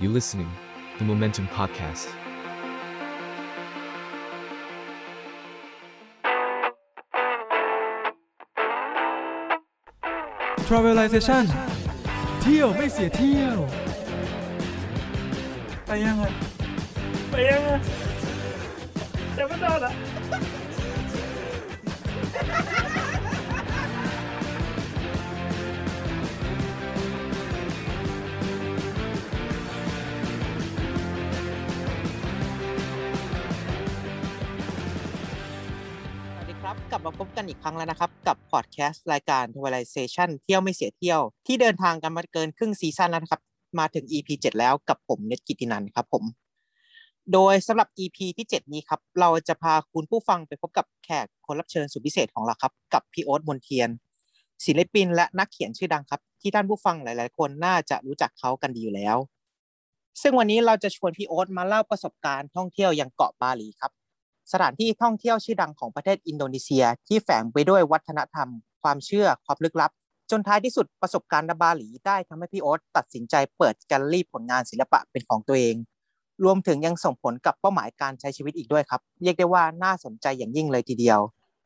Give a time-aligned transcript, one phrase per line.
[0.00, 0.50] You listening,
[0.98, 2.08] the Momentum Podcast.
[10.68, 11.44] Travelization
[12.42, 13.58] เที่ยวไม่เสียเที่ยว
[15.86, 16.22] ไปยังไง
[17.30, 17.68] ไปยังไง
[19.36, 19.92] จะไม่ได้ละ
[36.71, 43.41] ครับกลับมาพบกันอีกครั้งแล้วนะครับ กับพอดแคสต์รายการ Twilightation เที่ยวไม่เสียเที่ยว ที่เดินทางกันมาเกินครึ่งซีซั่นแล้วนะครับ
[43.79, 46.23] มาถึง EP 7 แล้วกับผมเนตกิตินันครับผม
[47.33, 53.89] โดยสำหรับ EP ที่ 7 นี้ครับ เราจะพาคุณผู้ฟังไปพบกับแขกคนรับเชิญสุดพิเศษของเราครับ กับพี่โอ๊ตมนเทียน
[54.65, 59.17] ศิลปินและนักเขียนชื่อดังครับ ที่ท่านผู้ฟังหลาย ๆ คนน่าจะรู้จักเขากันดีอยู่แล้ว
[60.21, 63.91] ซึ่งวันนี้เราจะชวนพี่โอ๊ตมาเล่าประสบการณ์ท่องเที่ยวยังเกาะบาหลีครับ
[64.51, 68.49] สถานที่ท่องเที่ยวชื่อดังของประเทศอินโดนีเซีย ที่แฝงไปด้วยวัฒนธรรม
[68.83, 69.91] ความเชื่อความลึกลับ
[70.31, 75.75] จนท้ายที่สุดประสบการณ์ในบาหลีได้ทำให้พี่โอ๊ตตัดสินใจเปิดแกลเลอรี่ผลงานศิลปะเป็นของตัวเอง
[76.43, 81.19] รวมถึงยังส่งผลกับเป้าหมายการใช้ชีวิตอีกด้วยครับ เรียกได้ว่าน่าสนใจอย่างยิ่งเลยทีเดียว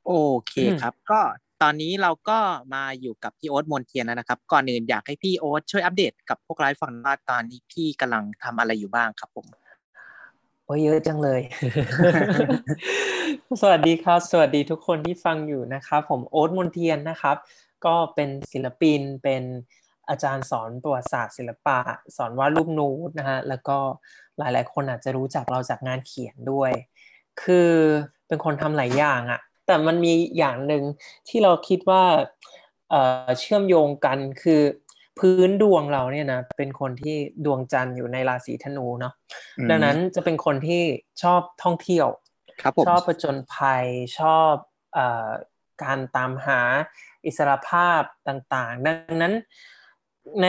[0.05, 0.11] โอ
[0.47, 1.19] เคครับ ก็
[1.61, 2.37] ตอนนี้เราก็
[2.73, 9.45] มาอยู่กับพี่โอ๊ตมนเทียนแล้วนะครับ ก่อนอื่นอยากให้พี่โอ๊ตช่วยอัปเดตกับพวกเราให้ฟังว่าตอนนี้พี่กำลังทำอะไรอยู่บ้างครับผม
[10.67, 11.41] โอ้ยเยอะจังเลย
[13.61, 17.37] สวัสดีครับ สวัสดีทุกคนที่ฟังอยู่นะครับ ผมโอ๊ตมนเทียนนะครับ
[17.85, 19.43] ก็เป็นศิลปิน เป็น
[20.09, 21.79] อาจารย์สอนประวัติศาสตร์ศิลปะ
[22.17, 23.77] สอนวาดรูปนูดนะฮะ แล้วก็
[24.37, 26.71] หลายๆ คนอาจจะรู้จักเราจากงานเขียนด้วย
[27.41, 27.71] คือ
[28.27, 30.83] เป็นคนทำหลายอย่างอะแต่มันมีอย่างหนึ่ง
[31.27, 32.03] ที่เราคิดว่า
[32.89, 34.61] เเชื่อมโยงกันคือ
[35.19, 39.13] พื้นดวงเราเนี่ยนะเป็นคนที่ดวงจันทร์อยู่ในราศีธนูเนาะ
[39.57, 40.81] อืมดังนั้นจะเป็นคนที่
[41.23, 42.07] ชอบท่องเที่ยว
[42.61, 43.85] ครับผมชอบผจญภัย
[44.19, 44.53] ชอบ
[44.93, 45.29] เอ่อ
[45.83, 46.61] การตามหา
[47.25, 49.33] อิสรภาพต่างๆ ดังนั้น
[50.41, 50.47] ใน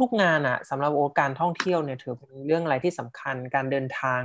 [0.00, 4.20] ทุกๆงานอะสำหรับโอการท่องเที่ยวเนี่ยถือเป็นเรื่องอะไรที่สำคัญการเดินทาง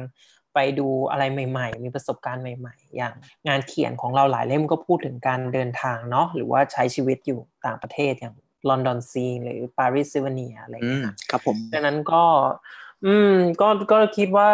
[0.53, 3.13] ไปดูอะไรใหม่ ๆ มีประสบการณ์ใหม่ ๆ อย่าง
[3.47, 8.35] งานเขียนของเราหลายเล่มก็พูดถึงการเดินทางเนาะหรือว่าใช้ชีวิตอยู่ต่างประเทศอย่าง
[8.69, 12.23] ลอนดอนซีนหรือปารีสซิวเนียอะไรอย่างอืเงี้มยครับผมดังนั้นก็
[13.05, 14.49] อืม ก็ก็คิดว่า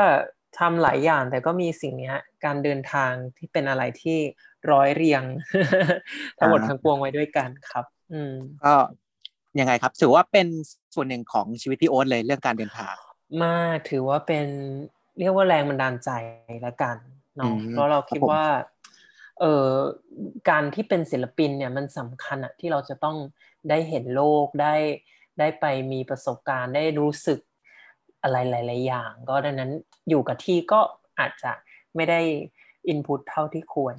[0.59, 4.17] ทำหลายอย่างแต่ก็มีสิ่งเนี้ย การเดินทางที่เป็นอะไรที่
[4.71, 5.23] ร้อยเรียง
[6.39, 8.73] ทั้งหมดทั้งปวงไว้ด้วยกันครับ อืมก็
[9.59, 10.47] ยังไงครับ ถือว่าเป็น
[10.93, 12.95] ส่วนหนึ่งของชีวิตพี่โอ๊ตเลยเรื่องการเดินทาง
[13.43, 14.47] มากถือว่าเป็น
[15.19, 16.09] เรียกว่าแรงบันดาลใจ
[16.65, 16.97] ละกัน
[17.41, 18.43] อืเนาะมเพราะเราครับคิดผมว่า
[19.39, 19.71] เอ่อ
[20.49, 23.17] การที่เป็นศิลปินเนี่ยมันสำคัญอะที่เราจะต้อง
[23.69, 24.75] ได้เห็นโลกได้
[25.39, 27.39] ได้ไปมีประสบการณ์ได้รู้สึก
[28.23, 29.71] อะไรหลาย ๆ อย่าง ก็ดังนั้น
[30.09, 30.79] อยู่กับที่ก็
[31.19, 31.51] อาจจะ
[31.95, 32.21] ไม่ได้
[32.87, 33.95] อินพุตเท่าที่ควร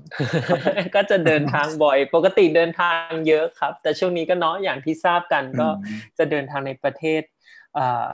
[0.95, 7.23] ก็จะเดินทางบ่อย ปกติเดินทางเยอะครับ แต่ช่วงนี้ก็เนาะอย่างที่ทราบกันก็อืมจะเดินทางในประเทศ
[7.75, 8.07] เอ่อ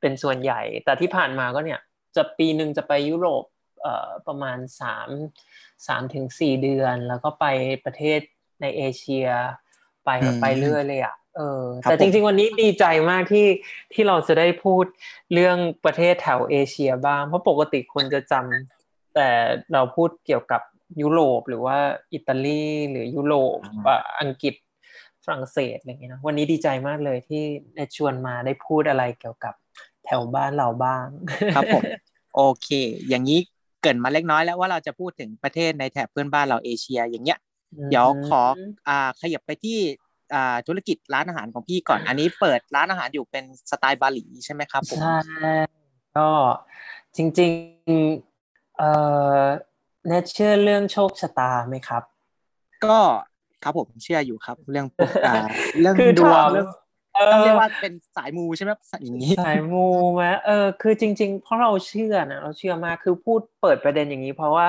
[0.00, 1.80] เป็นส่วนใหญ่ แต่ที่ผ่านมาก็เนี่ย
[2.16, 3.44] จะปีหนึ่งจะไปยุโรป
[3.82, 5.08] เอ่อประมาณสาม
[5.86, 7.46] สามถึงสี่เดือน แล้วก็ไป
[7.84, 8.20] ประเทศ
[8.60, 9.28] ในเอเชีย
[10.04, 13.46] ไปอืมไปเรื่อยเลยอะเออครับแต่จริงผมๆวันนี้ดีใจมากที่
[13.92, 14.84] ที่เราจะได้พูด
[15.32, 19.28] เรื่องประเทศแถวเอเชียบ้าง เพราะปกติคนจะจำแต่
[19.72, 20.62] เราพูดเกี่ยวกับ
[21.02, 21.76] ยุโรปหรือว่า
[22.12, 24.54] อิตาลีหรือยุโรปอะอังกฤษ
[25.24, 27.42] ฝรั่งเศสอะไรอย่างเงี้ยนะวันนี้ดีใจมากเลยที่
[27.74, 29.54] ได้ชวนมาได้พูดอะไรเกี่ยวกับ
[30.04, 31.06] แถวบ้านเราบ้าง
[31.54, 31.82] ครับผม
[32.34, 32.68] โอเค
[33.08, 33.40] อย่างนี้
[33.80, 37.38] เกรินมาเล็กน้อยแล้วว่าเราจะพูดถึงประเทศในแถบเพื่อนบ้านเราเอเชีย อย่างเงี้ย
[37.90, 38.42] เดี๋ยวขอ
[38.88, 39.78] อ่าขยับไปที่
[40.34, 45.18] อ่าธุรกิจร้านอาหารของพี่ก่อน อันนี้เปิดร้านอาหารอยู่เป็นสไตล์บาหลีใช่ไหมครับผมใช่
[46.16, 46.28] ก็
[47.16, 48.90] จริงๆเอ่
[49.38, 49.44] อ
[50.06, 52.02] เนทเชื่อเรื่องโชคชะตาไหมครับ
[52.84, 52.98] ก็
[53.62, 55.34] ครับผมเชื่ออยู่ครับ เรื่องพวกอ่า
[55.80, 56.48] เรื่องคือดวง
[57.16, 58.70] ถามเรื่องเอต้องเรียกอว่าเป็นสายมูใช่ไหม
[59.02, 64.66] อย่างนี้สายมูไหมเออคือจริง ๆ เพราะเราเชื่อนะเราเชื่อมากคือพูดเปิดประเด็นอย่างนี้ เพราะว่า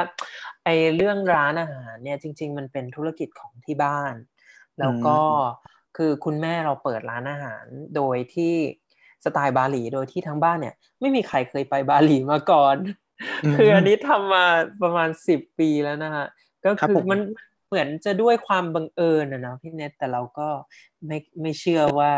[0.65, 4.13] ไอ้เรื่องร้านอาหารเนี่ยจริง ๆ มันเป็นธุรกิจของที่บ้าน
[4.79, 5.17] แล้วก็
[5.97, 7.65] คือคุณแม่เราเปิดร้านอาหาร
[7.95, 8.53] โดยที่
[9.25, 12.75] สไตล์บาหลีโดยที่ทั้งบ้านเนี่ย ไม่มีใครเคยไปบาหลีมาก่อน
[13.43, 14.45] อืมคืออันนี้ทำมา
[14.83, 16.27] ประมาณสิบปีแล้วนะฮะ
[16.63, 17.29] ก็ครับคือผมมันเห
[17.75, 20.47] มือนจะด้วยความบังเอิญนะเนาะพี่เนทแต่เราก็
[21.07, 22.11] ไม่ไม่เชื่อว่า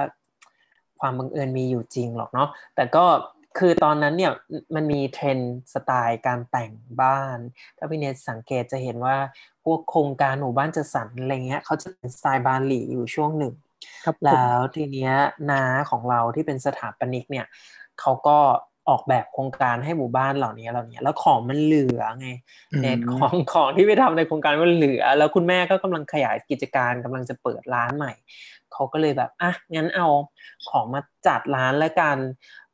[0.99, 3.05] ความบังเอิญมีอยู่จริงหรอกเนาะแต่ก็
[3.57, 4.33] คือตอนนั้นเนี่ย
[4.75, 6.71] มันมีเทรนด์สไตล์การแต่ง
[7.01, 7.37] บ้าน
[7.77, 9.17] ถ้าพี่เนทสังเกตจะเห็นว่า
[9.63, 13.53] พวกโครงการหมู่บ้านจัดสรรอะไรเงี้ยเขาจะเป็นสไตล์บาหลีอยู่ช่วงหนึ่ง
[14.05, 15.13] ครับผมแล้วทีเนี้ย
[15.51, 17.45] น้าของเราที่เป็นสถาปนิกเนี่ย
[17.99, 18.37] เขาก็
[18.89, 22.29] ออกแบบโครงการให้หมู่บ้านเหล่านี้เหล่านี้แล้วของมันเหลือไง
[22.73, 28.13] อืมเน็ตของของที่ไปทำในโครงการมันเหลือ แล้วคุณแม่ก็กำลังขยายกิจการกำลังจะเปิดร้านใหม่
[28.73, 30.07] เขาก็เลยแบบอะงั้นเอา
[30.69, 32.17] ของมาจัดร้านแล้วกัน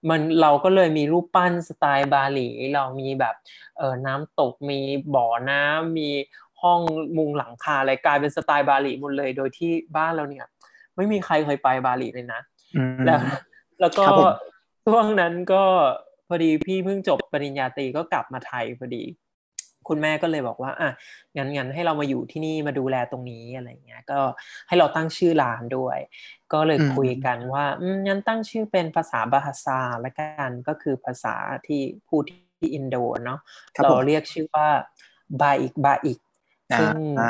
[0.09, 3.35] มันเราก็เลยมีรูปปั้นสไตล์บาหลี เรามีแบบ
[3.77, 4.79] เออน้ำตกมี
[5.15, 6.09] บ่อน้ำมี
[6.61, 6.81] ห้อง
[7.17, 10.45] มุงหลังคาอะไรกลายเป็นสไตล์บาหลีหมดเลย โดยที่บ้านเราเนี่ย
[10.95, 12.41] ไม่มีใครเคยไปบาหลีเลยนะ
[12.77, 13.19] อืมแล้ว
[13.81, 14.31] แล้วก็ครับผม
[14.85, 15.63] ช่วงนั้นก็
[16.27, 19.03] พอดีพี่เพิ่งจบปริญญาตรีก็กลับมาไทยพอดี
[19.87, 20.89] คุณแม่ก็เลยบอกว่าอะ
[21.37, 24.19] งั้นงั้นให้เรามาอยู่ที่นี่มาดูแลตรงนี้อะไรเงี้ย ก็
[24.67, 25.97] ให้เราตั้งชื่อร้านด้วย
[26.53, 31.35] ก็เลยอืมคุยกันว่าอืมงั้นตั้งชื่อเป็นภาษาบาฮาซาละกันก็คือภาษา
[31.67, 32.95] ที่พูดที่อินโด
[33.25, 33.39] เนาะ
[33.75, 34.67] ครับเราผมเรียกชื่อว่า
[35.41, 36.19] บาอิกบาอิก
[36.71, 37.29] อ่าซึ่งอ่า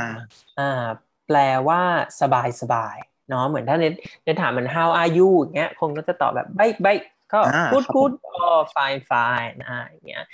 [0.60, 0.84] อ่า
[1.28, 1.82] แปลว่า
[2.22, 2.98] สบายสบาย
[3.30, 6.98] เนาะเหมือนถ้าเน็ตเน็ตถามมัน how are you อย่างเงี้ยคงก็จะตอบแบบบายบาย
[7.34, 10.26] ก็อ่า good ครับผม good อ๋อ fine fine อ่าอย่างเงี้ย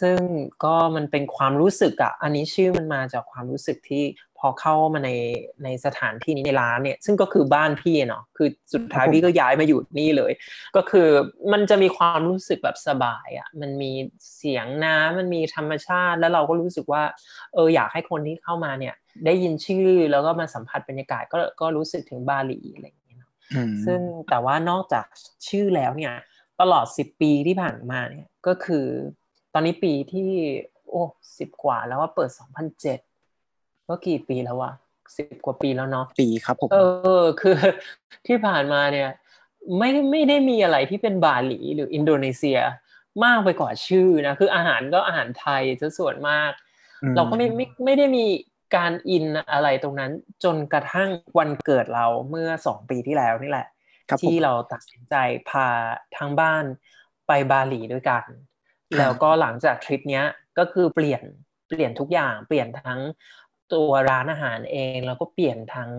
[0.00, 0.18] ซึ่ง
[0.64, 4.04] ก็มันเป็นความรู้สึกอะอันนี้ชื่อมันมาจากความรู้สึกที่
[4.38, 5.10] พอเข้ามาใน
[5.64, 10.32] ในสถานที่นี้ในร้านเนี่ย ซึ่งก็คือบ้านพี่เนาะคือสุดท้ายครับผมพี่ก็ย้ายมาอยู่นี่เลย
[10.76, 11.08] ก็คือ
[11.52, 13.92] มันจะมีความรู้สึกแบบสบายอะมันมี
[14.36, 17.02] เสียงน้ำมันมีธรรมชาติ แล้วเราก็รู้สึกว่า
[17.54, 18.94] เอออยากให้คนที่เข้ามาเนี่ย
[19.26, 25.06] ได้ยินชื่อแล้วก็มาสัมผัสบรรยากาศก็ก็รู้สึกถึงบาหลีอะไรอย่างเงี้ยเนาะอืมซึ่งแต่ว่านอกจาก
[25.48, 26.14] ชื่อแล้วเนี่ย
[26.62, 28.86] ตลอดสิบปีที่ผ่านมาเนี่ยก็คือ
[29.52, 30.30] ตอนนี้ปีที่
[30.90, 31.02] โอ้
[31.38, 32.98] สิบกว่าแล้วว่าเปิดสองพันเจ็ด
[33.88, 34.72] ก็กี่ปีแล้ววะ
[35.16, 36.78] สิบกว่าปีแล้วเนาะปีครับผมเอ
[37.22, 37.56] อคือ
[38.26, 39.10] ที่ผ่านมาเนี่ย
[39.78, 42.58] ไม่ไม่ได้มีอะไรที่เป็นบาหลีหรืออินโดนีเซีย
[43.24, 46.52] มากไปกว่าชื่อนะคืออาหารก็อาหารไทยซะส่วนมาก
[47.02, 48.24] มเราก็ไม่ไม่ไม่ได้มี
[48.76, 50.12] การอินอะไรตรงนั้น
[50.44, 53.80] จนกระทั่งวันเกิดเราเมื่อสองปีที่แล้วนี่แหละครับผม
[54.20, 55.14] ที่เราตัดสินใจ
[55.48, 55.68] พา
[56.16, 56.64] ทั้งบ้าน
[57.26, 58.24] ไปบาหลีด้วยกัน
[58.98, 60.26] แล้วก็หลังจากทริปเนี้ย
[60.58, 61.22] ก็คือเปลี่ยน
[61.68, 63.00] เปลี่ยนทุกอย่างเปลี่ยนทั้ง
[63.72, 65.90] ตัวร้านอาหารเอง แล้วก็เปลี่ยนทั้ง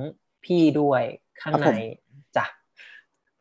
[0.44, 1.04] พี่ด้วย
[1.42, 1.68] ข้างใน
[2.36, 2.46] จ้ะ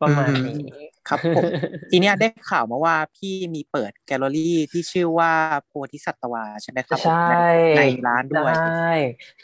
[0.02, 0.62] ประมาณนี้
[1.08, 1.42] ครับผม
[1.90, 5.32] ทีเนี้ยได้ข่าวมาว่าพี่มีเปิดแกลเลอรี่ที่ชื่อว่า
[5.66, 8.90] โพธิสัตวาใช่ไหมครับผมใช่ในในร้านด้วยใช่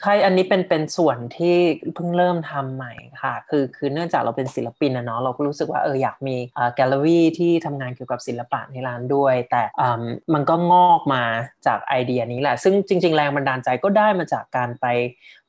[0.00, 1.56] ใช่อันนี้เป็นเป็นส่วนที่
[1.94, 10.02] เพิ่งเริ่มทำใหม่ค่ะ คือคือเนื่องจากเราเป็นศิลปินนะเนาะเราก็รู้สึกว่าเอออยากมีอ่าแกลเลอรี่ที่ทำงานเกี่ยวกับศิลปะในร้านด้วย แต่อ่า
[10.34, 11.22] มันก็งอกมา
[11.66, 14.87] จากไอเดียนี้แหละ ซึ่งจริง ๆ แรงบันดาลใจก็ได้มาจากการไป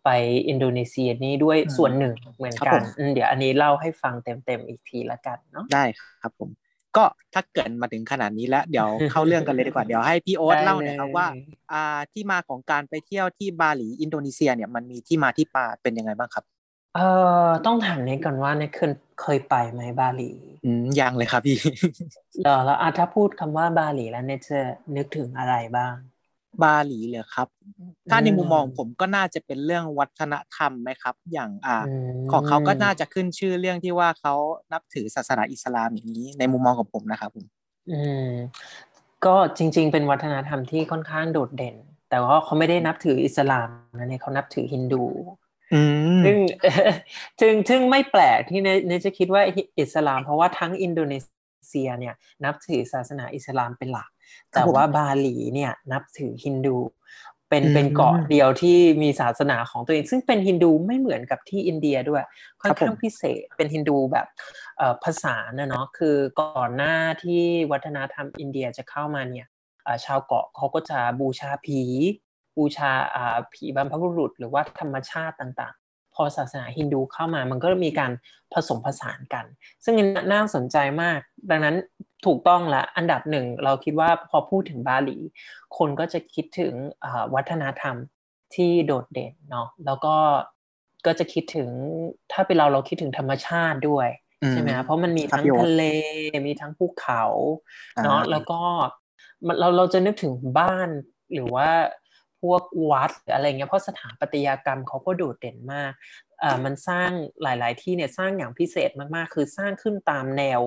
[0.03, 0.09] ไป
[0.49, 5.83] อินโดนีเซียนี้ด้วยอืมส่วนหนึ่งเหมือนครักับนผมอืมเดี๋ยวอันนี้เล่าให้ฟังเต็มๆอีกทีละกันเนาะได้
[6.21, 6.49] ครับผม
[6.97, 7.03] ก็
[7.33, 11.25] ถ้าเกิดมาถึงขนาดนี้แล้ว เดี๋ยวเข้าเรื่องกันเลยดีกว่าเดี๋ยวให้พี่โอ๊ตได้เล่าหน่อยครับเลยว่า
[11.71, 16.45] อ่าที่มาของการไปเที่ยวที่บาหลีอินโดนีเซียเนี่ยมันมีที่มาที่ไปเป็นยังไงบ้างครับ
[16.93, 17.05] เอ่
[17.47, 20.31] อต้องถามเนทก่อนว่าเนทเคยเคยไปไหมบาหลี
[20.63, 21.55] อืมยังเลยครับพี่
[22.43, 24.59] เออแล้วอะถ้าพูดคำว่าบาหลีแล้วเนทจะ
[24.95, 25.95] นึกถึงอะไรบ้าง
[26.63, 27.47] บาหลีเลยครับ
[28.09, 31.85] ถ้าในมุมมองผมก็น่าจะเป็นเรื่องวัฒนธรรมไหมครับ อย่างอ่าม
[32.31, 34.33] ของเขาก็น่าจะขึ้นชื่อเรื่องที่ว่าเขา
[34.73, 37.45] นับถือศาสนาอิสลามอย่างนี้ ในมุมมองของผมนะครับผม
[37.91, 37.99] อื
[38.29, 38.31] ม
[39.25, 41.75] ก็จริง ๆ เป็นวัฒนธรรมที่ค่อนข้างโดดเด่น
[42.09, 45.03] แต่ว่าเขาไม่ได้นับถืออิสลามนะเนี่ยเขานับถือฮินดู
[45.73, 45.81] อื
[46.19, 46.37] มซึ่ง
[47.39, 49.41] ซึ่งซึ่งไม่แปลกที่เนเนจะคิดว่า
[49.79, 51.19] อิสลาม เพราะว่าทั้งอินโดนี
[51.67, 54.09] เซียเนี่ยนับถือศาสนาอิสลามเป็นหลัก
[54.53, 56.77] แต่ว่าบาหลีเนี่ยนับถือฮินดู
[57.49, 62.23] เป็นเป็นเกาะเดียวที่มีศาสนาของตัวเอง ซึ่งเป็นฮินดูไม่เหมือนกับที่อินเดียด้วย
[62.61, 64.27] ค่อนข้างพิเศษเป็นฮินดูแบบ
[64.77, 69.47] เอ่อภาษานะเนาะคือก่อนหน้าที่วัฒนธรรมอินเดียจะเข้ามาเนี่ย
[69.85, 71.81] อ่าชาวเกาะเขาก็จะบูชาผี
[72.57, 78.11] บูชาอ่าผีบรรพบุรุษ หรือว่าธรรมชาติต่างๆ พอศาสนาฮินดูเข้ามามันก็มีการ
[78.53, 79.45] ผสมผสานกัน
[79.83, 79.95] ซึ่ง
[80.31, 81.19] น่าสนใจมาก
[81.49, 81.75] ดังนั้น
[82.25, 85.17] ถูกต้องละอันดับหนึ่งเราคิดว่าพอพูดถึงบาหลี
[85.77, 86.73] คนก็จะคิดถึง
[87.03, 87.95] อ่าวัฒนธรรม
[88.55, 90.15] ที่โดดเด่นเนาะแล้วก็
[91.05, 91.69] ก็จะคิดถึง
[92.31, 94.07] ถ้าเป็นเราเราคิดถึงธรรมชาติด้วย
[94.51, 95.83] ใช่ไหมครับเพราะมันมีครับทั้งพี่โอ๊ตทะเล
[96.47, 97.23] มีทั้งภูเขา
[97.97, 98.61] อ่าเนาะแล้วก็
[99.45, 100.89] มันเราเราจะนึกถึงบ้าน
[101.33, 101.69] หรือว่า
[102.41, 105.91] พวกวัดหรืออะไรเงี้ยเพราะสถาปัตยกรรมเขาก็โดดเด่นมาก
[106.43, 107.09] อ่ามันสร้าง
[107.43, 110.59] หลาย ๆ ที่เนี่ยสร้างอย่างพิเศษมากๆ คือสร้างขึ้นตามแนว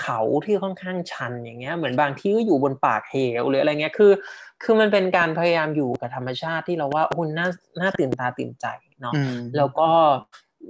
[0.00, 4.12] เขาที่ค่อนข้างชันอย่างเงี้ยเหมือนบางที่ก็อยู่บนปากเหวหรืออะไรเงี้ยคือ
[4.62, 7.48] คือมันเป็นการพยายามอยู่กับธรรมชาติที่เราว่าโอ้น่า
[7.80, 8.66] น่าตื่นตาตื่นใจ
[9.00, 9.90] เนาะอืมแล้วก็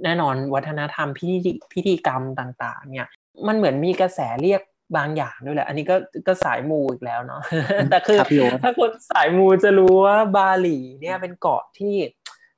[0.03, 3.09] แน่นอนวัฒนธรรมพิธีพิธีกรรมต่าง ๆ เนี่ย
[3.47, 4.61] มันเหมือนมีกระแสเรียก
[4.97, 5.95] บางอย่างด้วยแหละ อันนี้ก็
[6.27, 7.41] ก็สายมูอีกแล้วเนาะ
[7.89, 11.95] แต่คือครับพี่โอ๊ตถ้าคนสายมูจะรู้ว่าบาหลีเนี่ยเป็นเกาะที่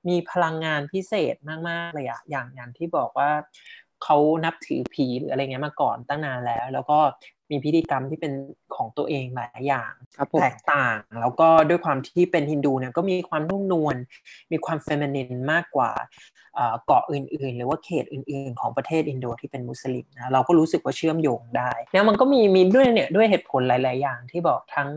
[0.07, 1.35] มีพลังงานพิเศษ
[1.69, 3.29] มากๆเลยอะอย่างอย่างที่บอกว่า
[4.05, 6.99] เขานับถือผีหรืออะไรเงี้ยมาก่อนตั้งนานแล้ว แล้วก็
[7.51, 8.33] มีพิธีกรรมที่เป็น
[8.75, 13.95] ของตัวเองหลายอย่างครับผมแตกต่าง แล้วก็ด้วยความที่เป็นฮินดูเนี่ยก็มีความนุ่มนวล
[14.51, 15.91] มีความเฟมินินมากกว่า
[16.55, 24.89] เอ่อเกาะอื่น ๆ หรือว่าเขตอื่น ๆ ของประเทศอินโดที่เป็นมุสลิมนะเราก็รู้สึกว่าเชื่อมโยงได้ แล้วมันก็มีมีด้วยเนี่ยด้วยเหตุผลหลาย ๆ อย่างที่บอกทั้ง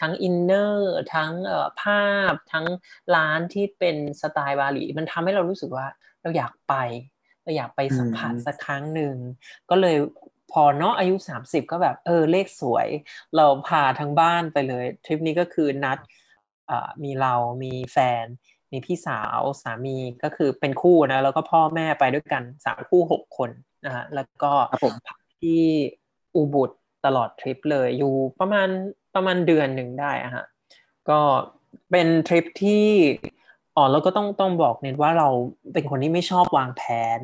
[0.00, 2.66] ทั้ง inner ทั้งเอ่อภาพทั้ง
[3.14, 5.86] ร้านที่เป็นสไตล์บาหลีมันทำให้เรารู้สึกว่า
[6.22, 6.74] เราอยากไป
[7.12, 7.13] เรา
[7.56, 9.14] อยากไปสัมผัสอืมสักครั้งหนึ่ง
[9.70, 9.96] ก็เลย
[10.52, 12.88] พอเนาะอายุ 30 ก็แบบเออเลขสวย
[13.36, 15.98] เราพาทั้งบ้านไปเลย ทริปนี้ก็คือนัด
[16.70, 18.24] อ่ามีเรามีแฟน
[18.72, 23.50] มีพี่สาวสามีก็คือเป็นคู่นะ แล้วก็พ่อแม่ไปด้วยกันสามคู่หกคน
[23.84, 25.62] นะฮะแล้วก็ครับผมพักที่
[26.34, 26.70] อูบุต
[27.06, 28.68] ตลอดทริปเลยอยู่ประมาณ
[29.14, 30.44] ประมาณเดือนหนึ่งได้อะฮะ
[31.10, 31.20] ก็
[31.90, 32.86] เป็นทริปที่
[33.76, 35.28] อ๋อแล้วก็ต้องต้องบอกเน้นว่าเรา
[35.72, 36.82] เป็นคนที่ไม่ชอบวางแผ
[37.18, 37.20] น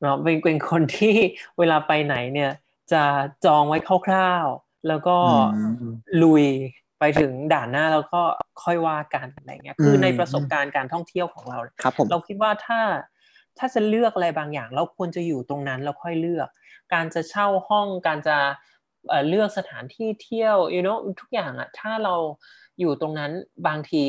[0.00, 1.14] เนาะเป็นเป็นคนที่
[1.58, 2.50] เวลาไปไหนเนี่ย
[2.92, 3.02] จะ
[3.44, 6.44] จองไว้คร่าวๆ แล้วก็อืมลุย
[7.00, 8.20] ไปถึงด่านหน้าแล้วก็
[8.64, 12.80] ค่อยว่ากันอะไรเงี้ย คืออืมในประสบการณ์การท่องเที่ยวของเราครับผมเราคิดว่าถ้า
[13.58, 16.48] ถ้าจะเลือกอะไรบางอย่าง เราควรจะอยู่ตรงนั้นแล้วค่อยเลือก
[16.94, 18.36] การจะเช่าห้องการจะ
[19.08, 22.14] เอ่อเลือกสถานที่เที่ยว you know ทุกอย่างอะถ้าเรา
[22.80, 23.30] อยู่ตรงนั้น
[23.66, 24.02] บางที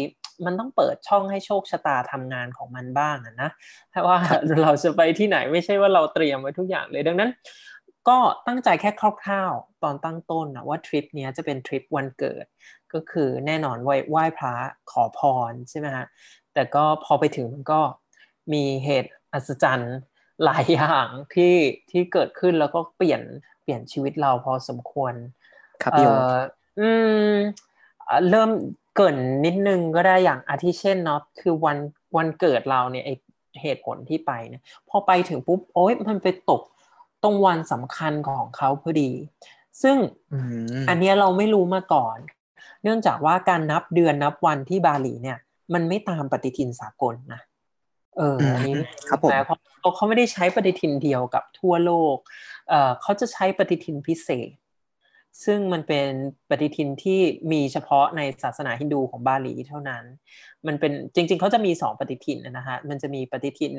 [0.46, 3.50] มันต้องเปิดช่องให้โชคชะตาทำงานของมันบ้างอะนะ
[3.94, 4.18] ถ้าว่า
[4.62, 7.32] เราจะไปที่ไหนไม่ใช่ว่าเราเตรียมไว้ทุกอย่างเลยดังนั้น
[8.10, 8.18] ก็
[8.48, 8.90] ตั้งใจแค่
[9.24, 12.46] คร่าวๆ ตอนตั้งต้นนะว่าทริปเนี้ยจะเป็นทริปวันเกิด
[12.94, 14.54] ก็คือแน่นอนไหว้ไหว้พระ
[14.92, 15.20] ขอพ
[15.52, 16.06] รใช่ไหมฮะ
[16.54, 17.82] แต่ก็พอไปถึงมันก็
[18.54, 19.96] มีเหตุอัศจรรย์
[20.44, 21.56] หลายอย่างที่
[21.92, 23.22] ที่เกิดขึ้นแล้วก็เปลี่ยน
[23.64, 25.14] เปลี่ยนชีวิตเราพอสมควร
[25.84, 26.38] ครับพี่โอเอ่อ
[26.80, 26.90] อื
[27.34, 27.36] ม
[28.06, 28.50] เอ่อเริ่ม
[28.98, 31.78] เกรินนิดนึงก็ได้อย่างอาทิเช่นเนาะคือวัน
[32.18, 33.10] วันเกิดเราเนี่ยไอ
[33.62, 36.62] เหตุผลที่ไปเนี่ยพอไปถึงปุ๊บโอ๊ยมันไปตก
[37.24, 39.12] ตรงวันสำคัญของเขาพอดี
[39.82, 39.98] ซึ่ง
[40.34, 40.40] อื
[40.82, 42.18] มอันเนี้ยเราไม่รู้มาก่อน
[42.84, 45.38] เนื่องจากว่าการนับเดือนนับวันที่บาหลีเนี่ย
[45.74, 47.42] มันไม่ตามปฏิทินสากลนะ
[48.18, 48.76] เอออันนี้
[49.10, 52.18] ครับผมแต่เขาเขาเขาไม่ได้ใช้ปฏิทินเดียวกับทั่วโลก
[52.70, 54.50] เอ่อเขาจะใช้ปฏิทินพิเศษ
[55.46, 56.08] ซึ่งมันเป็น
[56.50, 57.20] ปฏิทินที่
[57.52, 60.04] มีเฉพาะในศาสนาฮินดูของบาหลีเท่านั้น
[60.68, 63.74] มันเป็นจริงๆ เขาจะมีสองปฏิทินนะฮะ มันจะมีปฏิทิน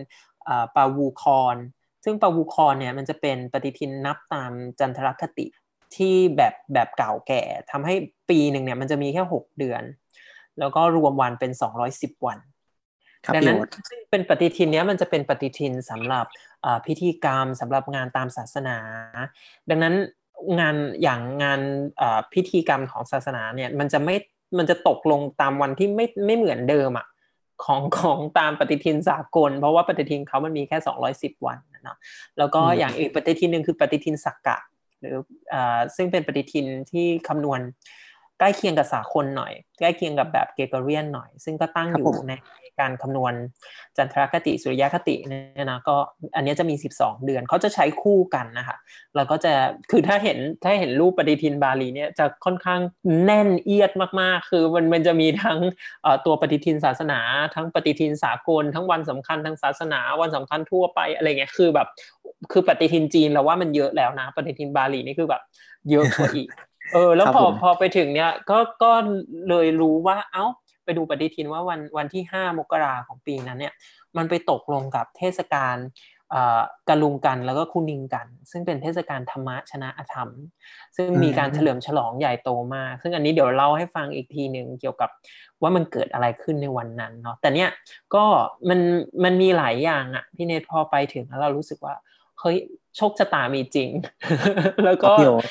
[0.44, 1.56] เอ่อปาวูคอน
[2.04, 5.46] ซึ่งปาวูคอนเนี่ยมันจะเป็นปฏิทินนับตามจันทรคติ
[5.96, 7.94] ที่แบบแบบเก่าแก่ทำให้
[8.30, 9.82] ปีหนึ่งเนี่ยมันจะมีแค่หกเดือน
[10.58, 12.38] แล้วก็รวมวันเป็นสองร้อยสิบวัน
[13.24, 16.26] ครับดังพี่นั้นโอ๊ตซึ่งเป็นปฏิทินเนี้ยมันจะเป็นปฏิทินสำหรับ
[16.62, 18.78] เอ่อพิธีกรรมสำหรับงานตามศาสนา
[19.70, 19.94] ดังนั้น
[20.61, 21.61] งานอย่างงาน
[21.99, 24.16] เอ่อพิธีกรรมของศาสนาเนี่ยมันจะไม่
[24.59, 27.07] มันจะตกลงตามวันที่ไม่ไม่เหมือนเดิมอะ
[27.64, 30.78] ของของตามปฏิทินสากล เพราะว่าปฏิทินเขามันมีแค่
[31.37, 31.97] 210 วันนะเนาะ
[32.38, 34.59] แล้วก็อย่างอีกปฏิทินหนึ่งคือปฏิทินสักกะ
[35.00, 35.16] หรือ
[35.50, 37.61] เอ่อซึ่งเป็นปฏิทินที่คำนวณ
[38.38, 42.35] ใกล้เคียงกับสากลหน่อย ใกล้เคียงกับแบบเกเกเรียนหน่อย ซึ่งก็ตั้งครับอยู่ผมใน
[42.80, 43.33] การคำนวณ
[43.97, 45.97] จันทรคติสุริยคติเนี่ยนะก็
[46.37, 48.76] อันเนี้ยจะมี 12 เดือนเขาจะใช้คู่กันนะคะ
[49.16, 49.52] แล้วก็จะ
[49.90, 52.80] คือถ้าเห็นถ้าเห็นรูปปฏิทินบาลีเนี่ยจะค่อนข้าง
[53.25, 55.59] แน่นเอียดมากๆ คือมันมันจะมีทั้ง
[56.02, 57.21] เอ่อตัวปฏิทินศาสนา
[57.54, 61.88] ทั้งปฏิทินสากล ทั้งวันสำคัญทางศาสนา วันสำคัญทั่วไปอะไรเงี้ยคือแบบ
[62.52, 65.42] คือปฏิทินจีนเราว่ามันเยอะแล้วนะ ปฏิทินบาหลีนี่คือแบบ
[65.90, 66.49] เยอะกว่าอีก
[66.92, 68.92] เออ แล้วครับพอผมพอไปถึงเนี่ยก็ก็
[69.49, 70.45] เลยรู้ว่าเอ้า
[70.85, 73.75] ไปดูปฏิทินว่าวันวันที่ห้ามกราของปีนั้นเนี่ย
[74.16, 75.76] มันไปตกลงกับเทศกาล
[76.30, 80.28] เอ่อกะลุงกันแล้วก็คุนิงกัน ซึ่งเป็นเทศกาลธรรมะชนะอธรรม
[80.97, 85.11] ซึ่งมีการอืมเฉลิมฉลองใหญ่โตมาก ซึ่งอันนี้เดี๋ยวเล่าให้ฟังอีกทีหนึ่งเกี่ยวกับ
[85.62, 87.71] ว่ามันเกิดอะไรขึ้นในวันนั้นเนาะแต่เนี่ย
[88.14, 88.25] ก็
[88.68, 88.80] มัน
[89.25, 91.95] มันมีหลายอย่างอะพี่เนทพอไปถึงแล้วเรารู้สึกว่า
[92.40, 92.57] เฮ้ย
[92.97, 93.88] โชคชะตามีจริง
[94.85, 95.47] แล้วครัก็บพี่โอ๊ต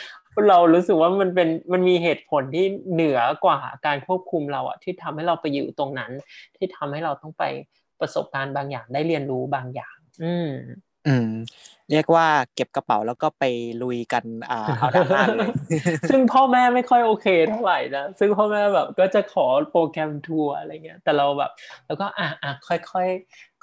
[0.49, 6.11] เรารู้สึกว่ามันเป็นมันมีเหตุผลที่เหนือกว่าการควบคุมเราอะที่ทำให้เราไปอยู่ตรงนั้น
[6.57, 7.43] ที่ทำให้เราต้องไป
[7.99, 10.49] ประสบการณ์บางอย่างได้เรียนรู้บางอย่าง อืม
[11.07, 11.31] อืม
[11.91, 13.43] เรียกว่าเก็บกระเป๋าแล้วก็ไป
[13.83, 15.49] ลุยกันอ่าเอาด้านหน้าเลย
[16.09, 21.51] ซึ่งพ่อแม่ไม่ค่อยโอเคเท่าไหร่นะซึ่งพ่อแม่แบบก็จะขอโปรแกรมทัวร์อะไรเงี้ย แต่เราแบบ
[21.87, 23.07] แล้วก็อะอะค่อยค่อย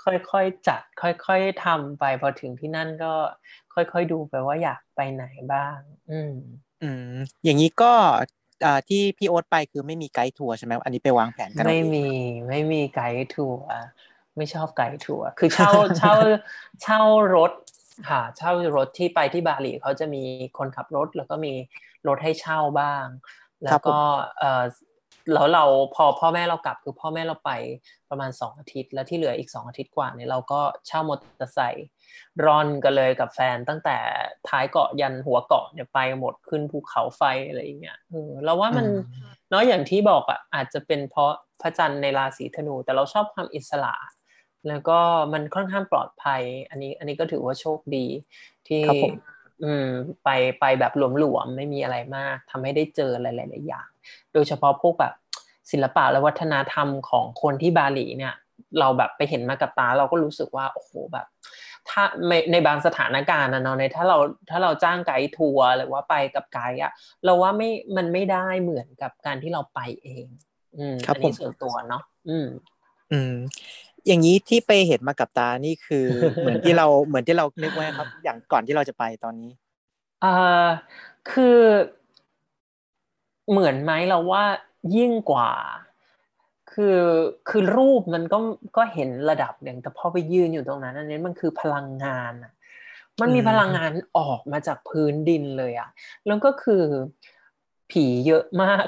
[0.02, 3.12] ค่อยค่อยๆจัด ค่อยๆทำไปพอถึงที่นั่นก็
[3.74, 5.78] ค่อยๆดูไปว่าอยากไปไหนบ้าง
[6.10, 6.34] อืม
[6.84, 7.92] อืมอย่างนี้ก็
[8.64, 12.06] อ่าที่พี่โอ๊ตไปคือไม่มีไกด์ทัวร์ใช่ไหมอันนี้ไปวางแผนกันเอาไม่เองมี
[12.48, 13.62] ไม่มีไกด์ทัวร์
[14.36, 16.14] ไม่ชอบไกด์ทัวร์คือเช่าเช่า
[16.82, 17.00] เช่า
[17.34, 17.52] รถ
[18.10, 20.22] ค่ะเช่ารถที่ไปที่บาหลีเขาจะมี
[20.58, 21.54] คนขับรถแล้วก็มี
[22.08, 23.04] รถให้เช่าบ้าง
[23.64, 23.96] แล้วก็
[24.38, 24.62] เอ่อ
[25.32, 25.64] แล้วเรา
[25.94, 27.52] พอพ่อแม่เรากลับคือพ่อแม่เราไป
[28.10, 31.88] ประมาณสองอาทิตย์ แล้วที่เหลืออีกสองอาทิตย์กว่าเนี่ยเราก็เช่ามอเตอร์ไซค์
[32.44, 33.96] ร่อนกันเลยกับแฟนตั้งแต่
[34.48, 38.86] ท้ายเกาะยันหัวเกาะเนี่ยไปหมดขึ้นภูเขาไฟอะไรอย่างเงี้ยเออเราว่ามัน
[39.50, 43.94] เนาะอย่างที่บอกอะอาจจะเป็นเพราะพระจันทร์ในราศีธนู แต่เราชอบความอิสระ
[44.68, 44.98] แล้วก็
[45.32, 48.06] มันค่อนข้างปลอดภัย อันนี้อันนี้ก็ถือว่าโชคดี
[48.68, 49.14] ที่ครับผม
[49.64, 49.88] อืม
[50.24, 50.28] ไป
[50.60, 53.88] ไปแบบหลวมๆไม่มีอะไรมากทำให้ได้เจอหลายๆอย่าง
[54.32, 55.14] โดยเฉพาะพวกแบบ
[55.70, 58.34] ศิลปะและวัฒนธรรมของคนที่บาหลีเนี่ย
[58.78, 61.26] เราแบบไปเห็นมากับตาเราก็รู้สึกว่าโอ้โหแบบ
[61.88, 64.18] ถ้าในในบางสถานการณ์นะเนาะในถ้าเรา
[64.50, 66.92] ถ้าเราจ้างไกด์ทัวร์หรือว่าไปกับไกด์อะ
[67.24, 70.26] เราว่าไม่มันไม่ได้เหมือนกับการที่เราไปเอง
[70.78, 72.48] อืมครับอันนี้ผมส่วนตัวเนาะอืม
[73.12, 73.34] อืม
[74.06, 76.06] อย่างนี้ที่ไปเห็นมากับตานี่คือ
[76.40, 79.50] เหมือนที่เราเหมือนที่เรานึกไว้ครับ อย่างก่อนที่เราจะไปตอนนี้
[80.20, 80.68] เอ่อ
[81.30, 81.60] คือ
[83.50, 84.44] เหมือนไหมเราว่า
[84.96, 85.50] ยิ่งกว่า
[86.72, 86.98] คือ
[87.48, 88.38] คือรูปมันก็
[88.76, 92.52] ก็เห็นระดับหนึ่งแต่พอไปยืนอยู่ตรงนั้นอันนี้มันคือพลังงานอะ
[93.20, 95.88] มันมีอืมพลังงานออกมาจากพื้นดินเลยอะ
[96.26, 96.82] แล้วก็คือ
[97.90, 98.86] ผีเยอะมาก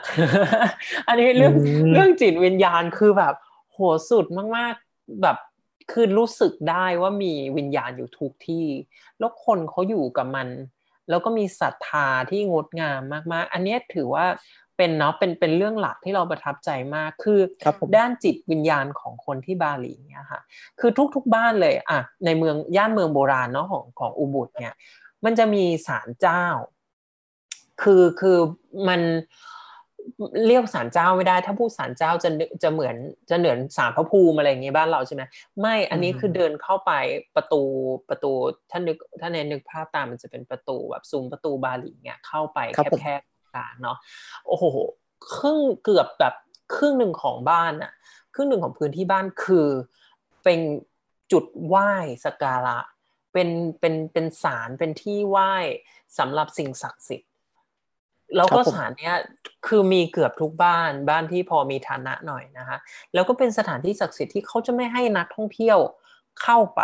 [1.09, 1.55] อันนี้เรื่อง
[1.93, 3.35] เรื่องจิตวิญญาณคือแบบ
[3.73, 3.79] โห
[4.11, 4.86] สุดมากๆ
[5.23, 5.37] แบบ
[5.93, 8.67] คือรู้สึกได้ว่ามีวิญญาณอยู่ทุกที่
[9.19, 10.49] แล้วคนเขาอยู่กับมัน
[11.09, 13.01] แล้วก็มีศรัทธาที่งดงาม
[13.33, 14.27] มากๆ อันนี้ถือว่า
[14.77, 20.41] เป็นเนาะเป็นเป็นเรื่องหลักที่เราประทับใจมากคือคด้านจิตวิญญาณของคนที่บาหลีเนี่ยค่ะ
[20.81, 24.75] คือทุกๆบ้านเลยอะในเมืองย่านเมืองโบราณเนาะของของอุบุตเนี่ย
[25.25, 26.45] มันจะมีศาลเจ้า
[27.83, 28.39] คือคือ
[28.89, 29.01] มัน
[30.47, 32.97] เรียกศาลเจ้าไม่ได้ ถ้าพูดศาลเจ้าจะนึกจะเหมือน
[33.31, 35.23] จะเหมือนศาลพระภูมิอะไรอย่างเงี้ยบ้านเราใช่ไหม
[35.61, 36.93] ไม่อันนี้อืมคือเดินเข้าไป
[37.37, 37.63] ประตู
[38.09, 38.33] ประตู
[38.71, 43.99] ถ้านึกถ้าในนึกภาพตามมันจะเป็นประตูแบบซุ้มประตูบาหลีเนี่ยเข้าไปครับผมแคบๆกลางเนาะ
[44.47, 44.65] โอ้โห
[45.35, 46.35] ครึ่งเกือบแบบ
[46.75, 47.93] ครึ่งหนึ่งของบ้านอะ
[48.35, 49.69] ครึ่งหนึ่งของพื้นที่บ้านคือ
[50.45, 50.61] เป็น
[51.33, 51.93] จุดไหว้
[52.25, 52.79] สักการะ
[53.33, 53.49] เป็น
[53.81, 55.55] เป็นเป็นศาลเป็นที่ไหว้
[56.19, 57.31] สำหรับสิ่งศักดิ์สิทธิ์
[58.37, 59.17] แล้วก็ครับผมศาลเนี้ย
[59.67, 62.77] คือมีเกือบทุกบ้านบ้านที่พอมีฐานะหน่อยนะคะ
[63.15, 65.79] แล้วก็เป็นสถานที่ศักดิ์สิทธิ์ที่เขาจะไม่ให้นักท่องเที่ยว
[66.43, 66.83] เข้าไป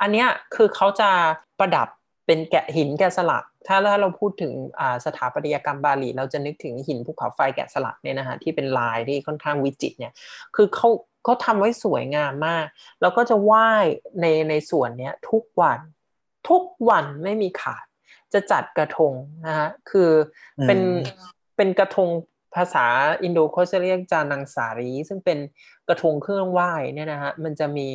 [0.00, 1.10] อันเนี้ยคือเขาจะ
[1.58, 1.88] ประดับ
[2.26, 10.12] เป็นแกะหินแกะสลัก ถ้าถ้าเราพูดถึงอ่าสถาปัตยกรรมบาหลี เราจะนึกถึงหินภูเขาไฟแกะสลักเนี่ยนะฮะที่เป็นลายที่ค่อนข้างวิจิตรเนี่ย
[10.56, 10.88] คือเขา
[11.24, 12.66] เขาทำไว้สวยงามมาก
[13.00, 13.70] แล้วก็จะไหว้
[14.20, 15.78] ในในส่วนเนี้ยทุกวัน
[16.48, 17.84] ทุกวันไม่มีขาด
[18.34, 19.12] จะจัดกระทง
[19.46, 20.10] นะฮะคือ
[20.66, 20.96] เป็นอืม
[21.56, 22.08] เป็นกระทง
[22.56, 22.86] ภาษา
[23.22, 25.38] อินโดเขาจะเรียกจานังสารี ซึ่งเป็น
[25.88, 27.88] กระทงเครื่องไหว้เนี่ยนะฮะมันจะมี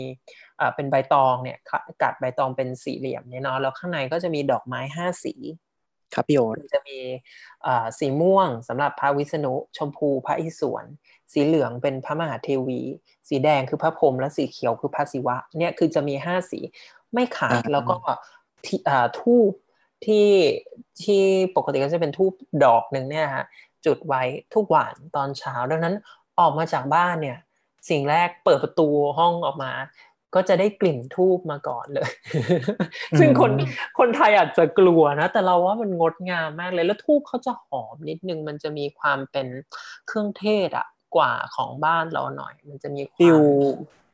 [0.60, 5.34] อ่าเป็นใบตองเนี่ยค่ะกัดใบตองเป็นสี่เหลี่ยมเนี่ยเนาะแล้วข้างในก็จะมีดอกไม้ห้าสี
[6.13, 7.00] ครับพี่โอ๊ตมันจะมี
[7.65, 10.86] อ่าสีม่วงสำหรับพระวิษณุ ชมพูพระอิศวร
[11.34, 12.82] สีเหลืองเป็นพระมหาเทวี
[13.30, 16.60] สีแดงคือพระพรหมและสีเขียวคือพระศิวะเนี่ยคือจะมีห้าสี
[17.13, 17.96] ไม่ขาดแล้วก็
[18.65, 19.52] ที่อ่าทูบ
[20.06, 20.30] ที่
[21.04, 21.24] ที่
[21.56, 23.46] ปกติก็จะเป็นทูบดอกหนึ่งเนี่ยฮะ
[23.86, 24.24] จุดไว้
[24.56, 25.96] ทุกวันตอนเช้า ดังนั้น
[26.39, 27.38] ออกมาจากบ้านเนี่ย
[27.89, 28.88] สิ่งแรกเปิดประตู
[29.18, 29.72] ห้องออกมา
[30.36, 32.10] ก็จะได้กลิ่นทูบมาก่อนเลย
[33.20, 33.52] ซึ่งคน
[34.00, 39.48] คนไทยอาจจะกลัวนะ แต่เราว่ามันงดงามมากเลย แล้วทูบเขาจะหอมนิดนึง มันจะมีความเป็น
[40.08, 43.44] เครื่องเทศอะกว่าของบ้านเราหน่อย มันจะมีควาฟิลม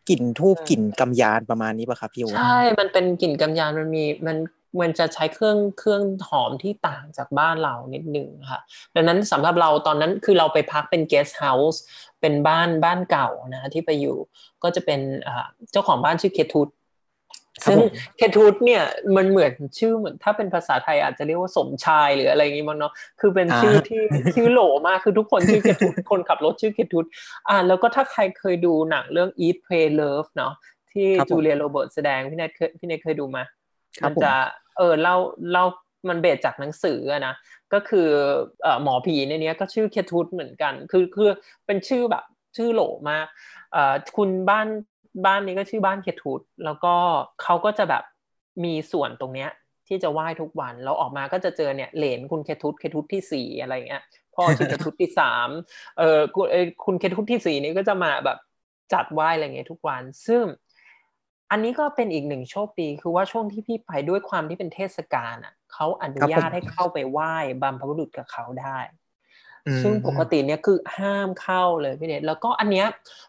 [0.09, 4.37] กลิ่นทูบอืมกลิ่นกำยานประมาณนี้ป่ะครับพี่โอ๊ตใช่ มันเป็นกลิ่นกำยานมันมีมัน
[4.81, 8.59] มันจะใช้เครื่องเครื่องหอมที่ต่างจากบ้านเรานิดนึงค่ะ
[8.95, 11.77] ดังนั้นสำหรับเราตอนนั้นคือเราไปพักเป็น guest house
[12.21, 14.17] เป็นบ้านบ้านเก่านะที่ไปอยู่
[14.63, 16.69] ก็จะเป็นอ่าเจ้าของบ้านชื่อเคทุต
[17.63, 18.83] ครับซึ่งผมเคทูตเนี่ย
[19.15, 24.01] มันเหมือนชื่อเหมือนถ้าเป็นภาษาไทยอาจจะเรียกว่าสมชายหรืออะไรอย่างงี้มั้งเนาะคือเป็นชื่อที่
[24.35, 27.05] ชื่อโหลมากคือทุกคนชื่อเคทูตคนขับรถชื่อเคทูต
[27.49, 30.53] อ่าแล้วก็ถ้าใครเคยดูหนังเรื่อง Eat Pray Love เนาะ
[30.91, 33.58] ที่ครับผมจูเลียโรเบิร์ตแสดงพี่เนทเคยพี่เนทเคยดูไหมครับ
[34.05, 34.33] มันจะ
[34.77, 35.15] เออเล่า
[35.51, 35.65] เล่า
[36.09, 37.35] มัน based จากหนังสือนะ
[37.73, 38.09] ก็คือ
[38.63, 41.31] เอหมอผีในนี้ก็ชื่อเคทูตเหมือนกัน คือคือ
[41.65, 42.23] เป็นชื่อแบบ
[42.57, 43.25] ชื่อโหลมาก
[43.71, 43.77] เอ
[44.17, 44.67] คุณบ้าน
[45.25, 46.93] บ้านนี้ก็ชื่อบ้านเคทูตแล้วก็
[47.43, 48.03] เขาก็จะแบบ
[48.63, 49.49] มีส่วนตรงเนี้ย
[49.87, 54.03] ที่จะไหว้ทุกวันแล้วออกมาก็จะเจอเนี่ยเหลนคุณเคทูตเคทูตที่สี่อะไรเงี้ย
[54.35, 55.49] พ่อชื่อเคทูตที่สาม
[55.97, 58.37] เออคุณเออคุณเคทูตที่สี่นี้ก็จะมาแบบ
[58.93, 60.43] จัดไหว้อะไรเงี้ยทุกวัน ซึ่ง
[61.51, 68.77] อันนี้ก็เป็นอีกหนึ่งโชคดีคือว่าช่วงที่พี่ไปด้วยความที่เป็นเทศกาลอะเขาอนุญาครับผมให้เข้าไปไหว้บัมพบุรุษกับเขาได้
[69.67, 72.87] อืมซึ่งปกติเนี่ยคือห้ามเข้าเลยพี่เนทแล้วก็อันเนี้ย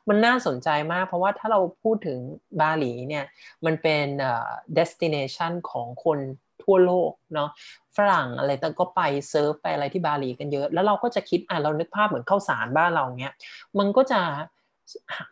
[0.08, 2.18] มันน่าสนใจมาก เพราะว่าถ้าเราพูดถึง
[2.60, 3.24] บาหลีเนี่ย
[3.66, 6.18] มันเป็นเอ่อ destination ของคน
[6.62, 7.50] ทั่วโลกเนาะ
[7.96, 13.34] ฝรั่งอะไรแต่ก็ไปเซิร์ฟไปอะไรที่บาหลีกันเยอะ แล้วเราก็จะคิดอะเรานึกภาพเหมือนข้าวสารบ้านเราเนี้ย
[13.78, 14.20] มันก็จะ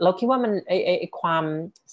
[0.03, 1.45] เราคิดว่ามันไอไอไอความ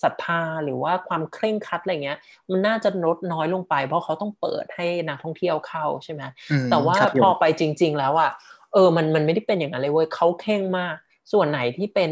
[0.03, 2.17] ศรัทธาหรือว่าความเคร่งครัดอะไรเงี้ย
[2.51, 8.31] มันน่าจะลดน้อยลงไป เพราะเขาต้องเปิดให้นักท่องเที่ยวเข้าใช่ไหมอืมแต่ว่าครับพอไปจริง ๆ แล้วอะ
[8.73, 10.95] เออมันมันไม่ได้เป็นอย่างนั้นเลยเว้ยเขาเข่งมาก
[11.31, 12.11] ส่วนไหนที่เป็น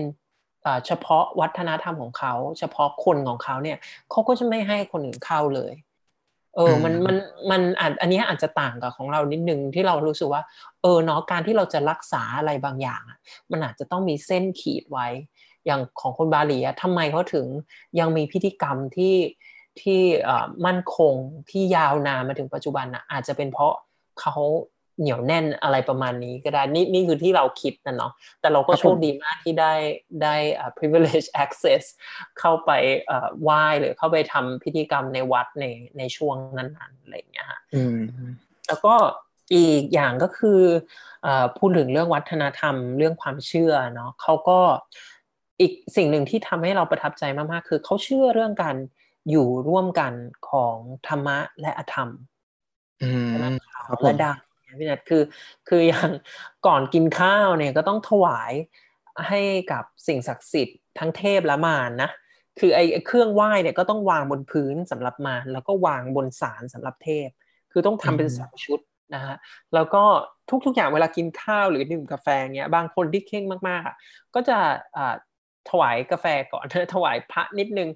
[0.63, 3.77] เอ่อเฉพาะวัฒนธรรมของเขา เฉพาะคนของเขาเนี่ย
[4.11, 5.73] เขาก็จะไม่ให้คนอื่นเข้าเลย
[6.55, 7.15] เออมันมัน
[7.51, 10.41] มันอาจอันนี้อาจจะต่างกับของเรานิดนึงที่เรารู้สึกว่า
[10.81, 13.17] เออเนาะการที่เราจะรักษาอะไรบางอย่างอะ
[13.51, 15.07] มันอาจจะต้องมีเส้นขีดไว้
[15.65, 17.45] อย่างของคนบาหลีอะทำไมเขาถึง
[17.99, 19.15] ยังมีพิธีกรรมที่
[19.81, 21.13] ที่เอ่อมั่นคง
[21.49, 23.73] ที่ยาวนานมาถึงปัจจุบันอะอาจจะเป็นเพราะ
[24.19, 24.35] เขา
[24.99, 29.73] เหนียวแน่นอะไรประมาณนี้ก็ได้นี่นี่คือที่เราคิดนะเนาะแต่เราก็ครับผมโชคดีมากที่ได้
[30.23, 31.83] ได้อ่า privilege access
[32.39, 32.71] เข้าไป
[33.05, 35.65] เอ่อไหว้หรือเข้าไปทำพิธีกรรมในวัดใน
[35.97, 37.99] ในช่วงนั้นๆอะไรอย่างเงี้ยฮะอืม
[38.67, 38.95] แล้วก็
[39.53, 40.61] อีกอย่างก็คือ
[41.23, 44.59] เอ่อพูดถึงเรื่องวัฒนธรรมเรื่องความเชื่อเนาะเขาก็
[45.59, 48.75] อีกสิ่งหนึ่งที่ทำให้เราประทับใจมากๆคือเขาเชื่อเรื่องการ
[49.29, 50.13] อยู่ร่วมกัน
[50.49, 50.75] ของ
[51.07, 52.09] ธรรมะและอธรรม
[53.03, 55.23] อืมใช่ไหมครับผมและดังเนี่ย พี่นัทคือ
[55.69, 56.11] คืออย่าง
[56.67, 58.53] ก่อนกินข้าวเนี่ยก็ต้องถวาย
[59.27, 62.09] ให้กับสิ่งศักดิ์สิทธิ์ทั้งเทพและมารนะ
[62.59, 67.29] คือไอ้เครื่องไหว้เนี่ยก็ต้องวางบนพื้นสำหรับมารแล้วก็วางบนศาลสำหรับเทพ
[67.71, 68.79] คือต้องทำเป็นสองชุด
[69.15, 69.35] นะฮะ
[69.73, 70.03] แล้วก็
[70.65, 73.95] ทุกๆอย่างเวลากินข้าวหรือดื่มกาแฟเงี้ยบางคนที่เข่งมากๆอะ
[74.35, 74.57] ก็จะ
[75.69, 77.89] ถวายกาแฟก่อนถวายพระนิดนึง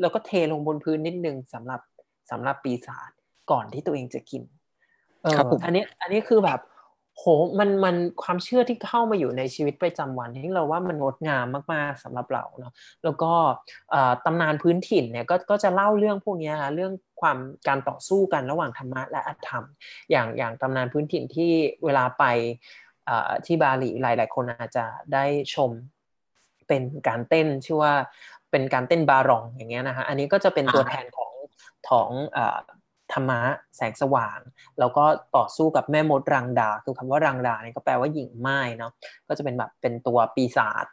[0.00, 1.80] แล้วก็เทลงบนพื้นนิดนึงสำหรับ
[2.30, 3.10] สำหรับปีศาจ
[3.50, 4.42] ก่อนที่ตัวเองจะกิน
[5.32, 6.60] ครับผมอันนี้อันนี้คือแบบ
[7.18, 7.24] โห
[7.58, 12.72] มันมันความเชื่อที่เข้ามาอยู่ในชีวิตประจำวันที่เราว่ามันงดงามมากๆสำหรับเราเนาะ
[13.04, 13.32] แล้วก็
[13.90, 19.64] เอ่อตำนานพื้นถิ่นเนี่ยก็ก็จะเล่าเรื่องพวกเนี้ยฮะเรื่องความการต่อสู้กันระหว่างธรรมะและอธรรม
[20.10, 21.50] อย่างอย่างตำนานพื้นถิ่นที่
[21.84, 22.24] เวลาไป
[23.06, 25.70] เอ่อที่บาหลีหลาย ๆ คนอาจจะได้ชม
[26.68, 27.94] เป็นการเต้นชื่อว่า
[28.50, 31.32] เป็นการเต้นบารองอย่างเงี้ยนะฮะอันนี้ก็จะเป็นตัวอ่าแทนของ
[31.88, 32.58] ของเอ่อ
[33.14, 33.40] ธรรมะ
[33.76, 34.38] แสงสว่าง
[34.78, 35.04] แล้วก็
[35.36, 38.92] ต่อสู้กับแม่มดรังดา คือคำว่ารังดาเนี่ยก็แปลว่าหญิงไม้เนาะ
[39.28, 40.84] ก็จะเป็นแบบเป็นตัวปีศาจ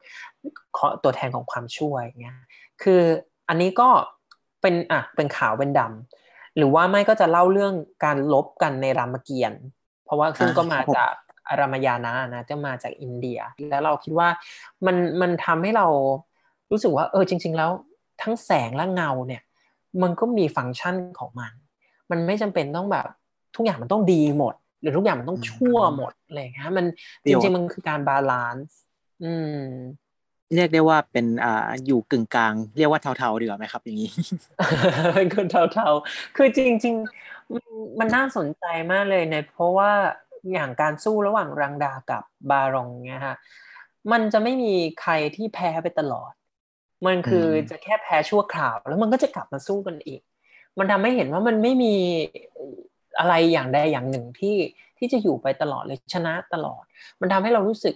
[0.77, 2.39] ขอตัวแทนของความช่วยอย่างเงี้ย
[2.83, 3.01] คือ
[3.49, 3.89] อันนี้ก็
[4.61, 7.73] เป็นอะเป็นขาวเป็นดำหรือว่าไม่ก็จะเล่าเรื่อง
[8.05, 9.61] การรบกันในรามเกียรติ์
[10.05, 11.13] เพราะว่าซึ่งก็มาครับผมจาก
[11.49, 14.27] อารามายานะนะจะมาจากอินเดีย แล้วเราคิดว่า
[14.85, 15.87] มันมันทำให้เรา
[16.71, 17.71] รู้สึกว่าเออจริง ๆ แล้ว
[18.21, 19.41] ทั้งแสงและเงาเนี่ย
[20.01, 21.53] มันก็มีฟังก์ชันของมัน
[22.11, 23.07] มันไม่จำเป็นต้องแบบ
[23.55, 28.77] ทุกอย่างมันต้องดีหมด หรือทุกอย่างมันต้องชั่วหมดอะไรอย่างเงี้ยมัเดี๋ยวจริงๆมันคือการ balance
[29.23, 29.57] อืม
[30.55, 34.11] เรียกได้ว่าเป็นอ่าอยู่กึ่งกลาง เรียกว่าเทาๆดีกว่าไหมครับ อย่างนี้
[35.15, 36.95] เป็นคนเทาๆ คือจริง
[37.25, 37.65] ๆ มัน
[37.99, 39.91] มันน่าสนใจมากเลยเนี่ยเพราะว่า
[40.51, 43.35] อย่างการสู้ระหว่างรังดากับบารองเนี่ยฮะ
[44.11, 46.31] มันจะไม่มีใครที่แพ้ไปตลอด
[47.05, 50.21] มันคืออมจะแค่แพ้ชั่วคราว แล้วมันก็จะกลับมาสู้กันอีก
[50.79, 51.93] มันทำให้เห็นว่ามันไม่มี
[53.19, 54.55] อะไรอย่างใดอย่างหนึ่งที่
[54.97, 56.83] ที่จะอยู่ไปตลอดเลยชนะตลอด
[57.21, 57.95] มันทำให้เรารู้สึก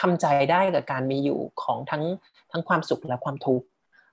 [0.00, 2.04] ทำใจได้กับการมีอยู่ของทั้ง
[2.52, 3.66] ทั้งความสุขและความทุกข์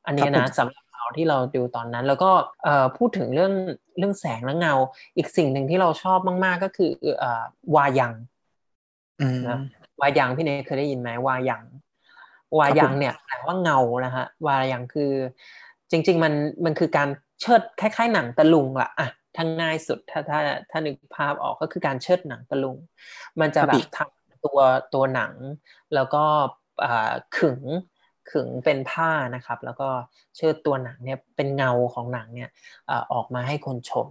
[0.05, 2.31] อันนี้ครับนะสำหรับเราที่เราดูตอนนั้น แล้วก็
[2.63, 3.53] เอ่อพูดถึงเรื่อง
[3.97, 4.73] เรื่องแสงและเงา
[5.17, 7.43] อีกสิ่งหนึ่งที่เราชอบมาก ๆ ก็คือเอ่อ
[7.75, 8.13] วายัง
[9.21, 9.59] อืมนะ
[10.01, 11.63] วายังพี่เนยเคยได้ยินไหมวายัง
[12.59, 15.11] วายังเนี่ยแปลว่าเงานะฮะวายังคือ
[15.91, 16.33] จริง ๆ มัน
[16.65, 17.09] มันคือการ
[17.41, 20.39] เชิดคล้ายๆ หนังตะลุงละอะทั้งง่ายสุดถ้าถ้า
[20.71, 22.77] ถ้านึกภาพออกก็คือการเชิดหนังตะลุง
[23.39, 24.59] มันจะครับแบอีบกทำตัว
[24.93, 25.33] ตัวหนัง
[25.95, 26.23] แล้วก็
[26.85, 27.59] อ่าขึง
[28.31, 29.89] ขึงเป็นผ้านะครับ แล้วก็
[30.35, 32.49] เชิดตัวหนังเนี่ยเป็นเงาของหนังเนี่ย
[32.89, 34.07] อ่าออกมาให้คนชม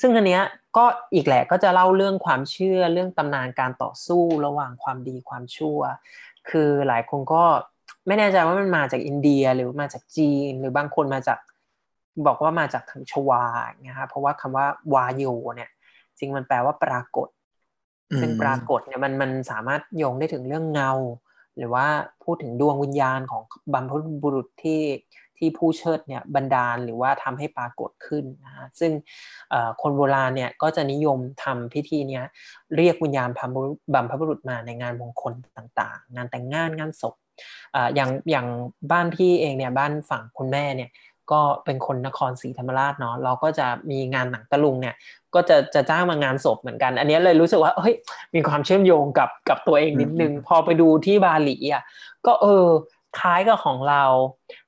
[0.00, 0.42] ซึ่งอันเนี้ย
[0.76, 5.78] ก็อีกแหละก็จะเล่าเรื่องความเชื่อเรื่องตำนานการต่อสู้ระหว่างความดีความชั่ว
[6.50, 7.44] คือหลายคนก็
[8.06, 11.38] ไม่แน่ใจว่ามันมาจากอินเดียหรือมาจากจีน หรือบางคนมาจาก
[12.26, 15.70] บอกว่ามาจากทางชวาอย่างเงี้ยครับเพราะว่าคำว่าวาโยเนี่ย
[16.18, 17.28] จริงมันแปลว่าปรากฏ
[18.20, 20.92] ซึ่งปรากฏเนี่ยมันมันสามารถโยงได้ถึงเรื่องเงา
[21.56, 21.86] หรือว่า
[22.24, 24.82] พูดถึงดวงวิญญาณของบรรพบุรุษที่
[25.38, 28.92] ที่ผู้เชิดเนี่ยบันดาลหรือว่าทำให้ปรากฏขึ้นนะฮะซึ่ง
[29.50, 32.24] เอ่อคนโบราณเนี่ยก็จะนิยมทำพิธีเนี้ย
[32.76, 33.28] เรียกวิญญาณ
[33.94, 37.14] บัมพบุรุษมาในงานมงคลต่างๆ งานแต่งงานงานศพ
[37.74, 38.46] อ่าอย่างอย่าง
[38.92, 40.90] บ้านพี่เองเนี่ยบ้านฝั่งคุณแม่เนี่ย
[41.32, 44.94] ก็เป็นคนนครศรีธรรมราชเนาะเราก็จะมีงานหนังตะลุงเนี่ย
[45.34, 47.94] ก็จะจะจ้างมางานศพเหมือนกัน อันนี้เลยรู้สึกว่าเฮ้ย
[48.34, 51.82] มีความเชื่อมโยงกับกับตัวเองนิดนึง พอไปดูที่บาหลีอะ
[52.26, 52.66] ก็เออ
[53.18, 54.04] คล้ายกับของเรา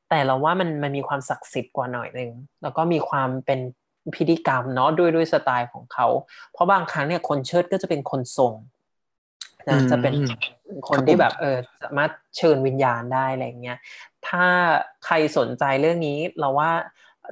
[0.09, 2.31] แต่เราว่ามันมันมีความศักดิ์สิทธิ์กว่าหน่อยนึง
[2.63, 3.61] แล้วก็มีความเป็น
[4.15, 6.07] พิธีกรรมเนาะด้วยด้วยสไตล์ของเขา
[6.53, 8.53] เพราะบางครั้งเนี่ยคนเชิดก็จะเป็นคนทรง
[9.69, 10.15] นะจะเป็น
[10.89, 13.79] คนที่แบบเออสามารถเชิญวิญญาณได้อะไรเงี้ย
[14.29, 14.47] ถ้า
[15.05, 16.73] ใครสนใจเรื่องนี้เราว่า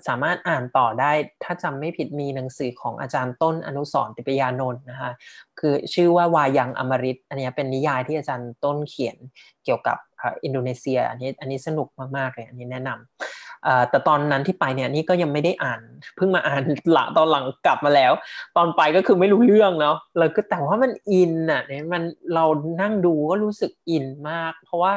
[0.09, 1.13] สามารถอ่านต่อได้
[1.45, 5.13] ถ้าจำไม่ผิดมีหนังสือของอาจารย์ต้นอนุสรติปยานนท์นะคะ
[5.61, 9.17] คือชื่อว่าวายังอมริตอันนี้เป็นนิยายที่อาจารย์ต้นเขียน
[9.65, 9.97] เกี่ยวกับ
[10.45, 15.81] อินโดนีเซียอันนี้อันนี้สนุกมากๆเลยอันนี้แนะนำแต่ตอนนั้นที่ไปเนี่ยนี่ก็ยังไม่ได้อ่าน
[16.17, 18.13] เพิ่งมาอ่านหลังตอนหลังกลับมาแล้ว
[18.57, 22.03] ตอนไปก็คือไม่รู้เรื่องเนาะแล้วก็แต่ว่ามันอินอะเนี่ยมัน
[22.35, 22.45] เรา
[22.81, 24.95] นั่งดูก็รู้สึกอินมาก เพราะว่า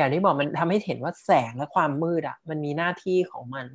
[0.00, 3.66] อย่างที่บอกมันทำให้เห็นว่าแสงและความมืดอะมันมีหน้าที่ของมัน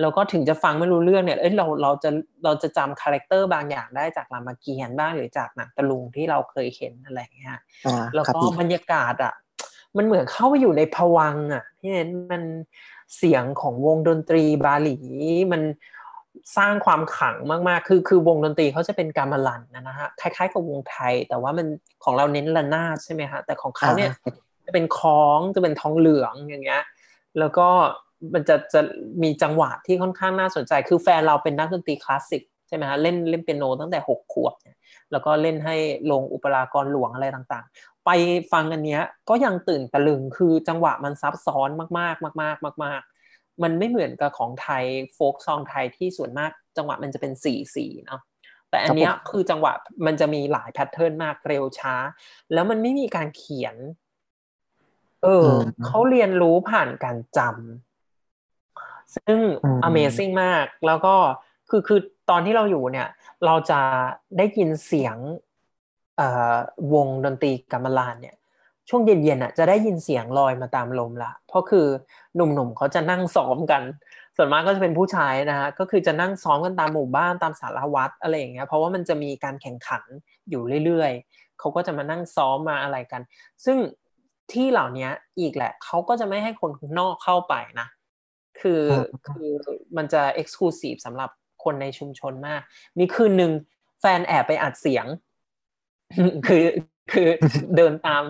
[0.00, 2.10] แล้วก็ถึงจะฟังไม่รู้เรื่องเนี่ยเอ้ยเราเราจะ
[2.44, 7.58] เราจะจำ character บางอย่างได้จากรามเกียรติ์บ้างหรือจากหนังตะลุงที่เราเคยเห็นอะไรเงี้ย
[8.14, 9.34] แล้วก็บรรยากาศอะ
[9.96, 12.42] มันเหมือนเข้าไปอยู่ในภวังค์อะที่เห็นมัน
[13.16, 14.96] เสียงของวงดนตรีบาหลี
[15.52, 15.62] มัน
[16.56, 17.36] สร้างความขัง
[17.68, 21.66] มากๆ คือคือวงดนตรีเขาจะเป็นกามลันนะฮะ คล้ายๆ กับวงไทย แต่ว่ามัน
[22.04, 24.10] ของเราเน้นระนาดใช่ไหมฮะ แต่ของเขาเนี่ย
[24.66, 26.82] จะเป็นคล้องจะเป็นทองเหลืองอย่างเงี้ย
[27.38, 27.68] แล้วก็
[28.34, 28.80] มันจะจะ
[29.22, 34.78] มีจังหวะที่ค่อนข้างน่าสนใจ คือแฟนเราเป็นนักดนตรีคลาสสิกใช่ไหมฮะเล่นเล่นเปียโนตั้งแต่หกขวบเนี่ย
[35.12, 35.76] แล้วก็เล่นให้
[36.10, 38.10] ลงอุปรากรหลวงอะไรต่างๆ ไป
[38.52, 43.00] ฟังอันเนี้ยก็ยังตื่นตะลึงคือจังหวะมันซับซ้อนมากๆ มาก ๆ มาก
[43.32, 48.20] ๆ มันไม่เหมือนกับของไทยโฟกซองไทยที่ส่วนมาก จังหวะมันจะเป็นสี่สี่เนาะ
[48.70, 49.72] แต่อันเนี้ยคือจังหวะ
[50.06, 51.94] มันจะมีหลายแพทเทิร์นมากเร็วช้า
[52.52, 53.76] แล้วมันไม่มีการเขียน
[55.24, 55.48] เออ
[55.86, 59.38] เขาเรียนรู้ผ่านการจำซึ่ง
[59.88, 61.14] Amazing มาก แล้วก็
[61.70, 63.08] คือคือตอนที่เราอยู่เนี่ย
[63.46, 63.80] เราจะ
[64.38, 65.16] ได้ยินเสียง
[66.94, 68.36] วงดนตรีกัมมลานเนี่ย
[68.88, 71.86] ช่วงเย็นๆอะจะได้ยินเสียงลอยมาตามลมละเพราะคือ
[72.34, 73.82] หนุ่มๆเขาจะนั่งซ้อมกัน
[74.36, 80.02] ส่วนมากก็จะเป็นผู้ชายนะฮะก็คือจะนั่งซ้อมกันตามหมู่บ้านตามสารวัตรอะไรอย่างเงี้ยเพราะว่ามันจะมีการแข่งขัน
[80.48, 83.22] อยู่เรื่อยๆเขาก็จะมานั่งซ้อมมาอะไรกัน
[83.64, 83.78] ซึ่ง
[84.52, 85.08] ที่เหล่านี้
[85.40, 87.88] อีกแหละเขาก็จะไม่ให้คนนอกเข้าไปนะ
[88.60, 88.82] คือ
[89.28, 89.50] คือ
[89.96, 91.30] มันจะเอ็กซ์คลูซีฟสำหรับ
[91.64, 92.60] คนในชุมชนมาก
[92.98, 93.52] มีคืนหนึ่ง
[94.00, 95.06] แฟนแอบไปอัดเสียง
[96.46, 96.64] คือ
[97.12, 97.28] คือ
[97.76, 98.24] เดินตาม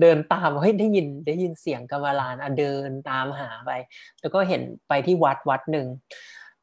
[0.00, 3.70] เดินตามเฮ้ยได้ยินได้ยินเสียงกำมลานอะเดินตามหาไป
[4.20, 5.86] แล้วก็เห็นไปที่วัดวัดหนึ่ง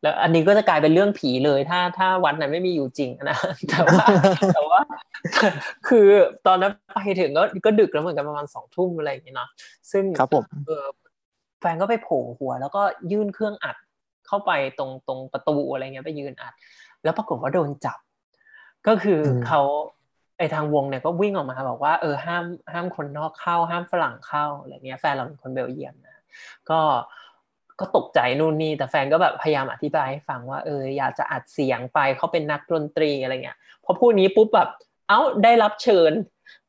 [0.02, 3.38] แล้วอันนี้ก็จะกลายเป็นเรื่องผีเลย ถ้าถ้าวัดนั้นไม่มีอยู่จริงนะ
[3.70, 4.06] แต่ว่า
[4.56, 4.82] แต่ว่า
[5.88, 6.08] คือ
[6.48, 9.50] ตอนนั้นไปถึงก็ก็ดึกแล้วเหมือนกันประมาณสองทุ่มอะไรอย่างเงี้ยเนาะ
[9.92, 10.86] ซึ่งครับผมเออ
[11.60, 12.82] แฟนก็ไปโผล่หัว แล้วก็
[13.12, 13.76] ยื่นเครื่องอัด
[14.28, 16.54] เข้าไปตรงตรงประตูอะไรเงี้ยไปยืนอัด
[17.04, 18.00] แล้วปรากฏว่าโดนจับ
[18.88, 19.62] ก็คือเขา
[20.38, 26.24] ไอทางวงเนี่ยก็วิ่งออกมาบอกว่าเออห้ามห้ามคนนอกเข้า ห้ามฝรั่งเข้าอะไรเงี้ยแฟนเราเป็นคนเบลเยียมนะ
[26.70, 26.80] ก็
[27.80, 34.70] ก็ตกใจนู่นนี่แต่แฟนก็แบบพยายามอธิบายให้ฟังว่าเอออยากจะอัดเสียงไปเขาเป็นนักดนตรีอะไรเงี้ยพอพูดนี้ปุ๊บแบบ
[35.10, 36.12] เอ้าได้รับเชิญ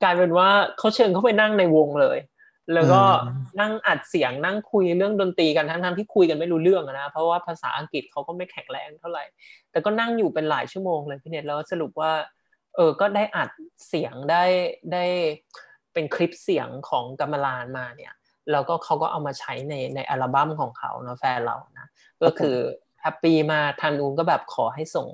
[0.03, 2.19] กลายเป็นว่าเขาเชิญเขาไปนั่งในวงเลย
[2.75, 3.03] แล้วก็
[3.61, 9.25] นั่งอัดเสียงนั่งคุยเรื่องดนตรีกันทั้งๆที่คุยกันไม่รู้เรื่องนะเพราะว่าภาษาอังกฤษเขาก็ไม่แข็งแรงเท่าไหร่
[9.71, 12.13] แต่ก็นั่งอยู่เป็นหลายชั่วโมงเลยพี่เนตแล้วสรุปว่า
[12.77, 13.51] เออก็ได้อัด
[13.89, 14.45] เสียงได้
[14.93, 15.05] ได้
[15.93, 18.13] เป็นคลิปเสียงของกัมมลานมาเนี่ย
[18.53, 21.87] แล้วก็เขาก็เอามาใช้ในในอัลบั้มของเขาเนาะแฟนเรานะ
[22.23, 22.57] ก็คือ
[23.03, 25.09] แฮปปี้มาทางนู้นก็แบบขอให้ส่ง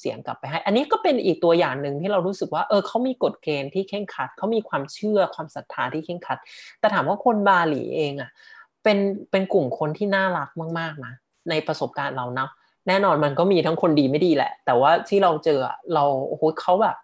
[0.00, 6.38] เสียงกลับไปให้ อันนี้ก็เป็นอีกตัวอย่างหนึ่งที่เรารู้สึกว่าเออเขามีกฎเกณฑ์ที่เข่งขัดเขามีความเชื่อความศรัทธาที่เข่งขัด
[6.80, 8.30] แต่ถามว่าคนบาหลีเองอะ
[8.82, 8.98] เป็น
[9.30, 11.12] เป็นกลุ่มคนที่น่ารักมากๆนะ
[11.50, 12.50] ในประสบการณ์เราเนาะ
[12.88, 15.60] แน่นอนมันก็มีทั้งคนดีไม่ดีแหละ แต่ว่าที่เราเจอ
[15.94, 16.96] เราโอ้โหเขาแบบ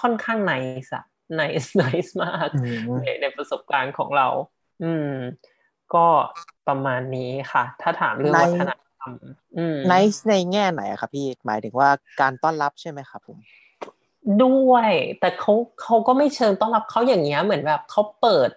[0.00, 0.52] ค่อนข้างไน
[0.84, 2.48] ส์อะไนส์ไนส์มาก
[3.02, 4.28] ในในประสบการณ์ของเรา
[4.82, 5.12] อืม
[5.94, 6.06] ก็
[6.68, 9.12] ประมาณนี้ค่ะ ถ้าถามเรื่องวัฒนธรรม
[9.86, 11.88] ไนส์ในแง่ไหนครับพี่หมายถึงว่า
[12.20, 13.38] การต้อนรับใช่ไหมครับผม
[14.42, 18.50] ด้วยแต่เขาเขาก็ไม่เชิญต้อนรับเขาอย่างเงี้ยเหมือนแบบเขาเปิด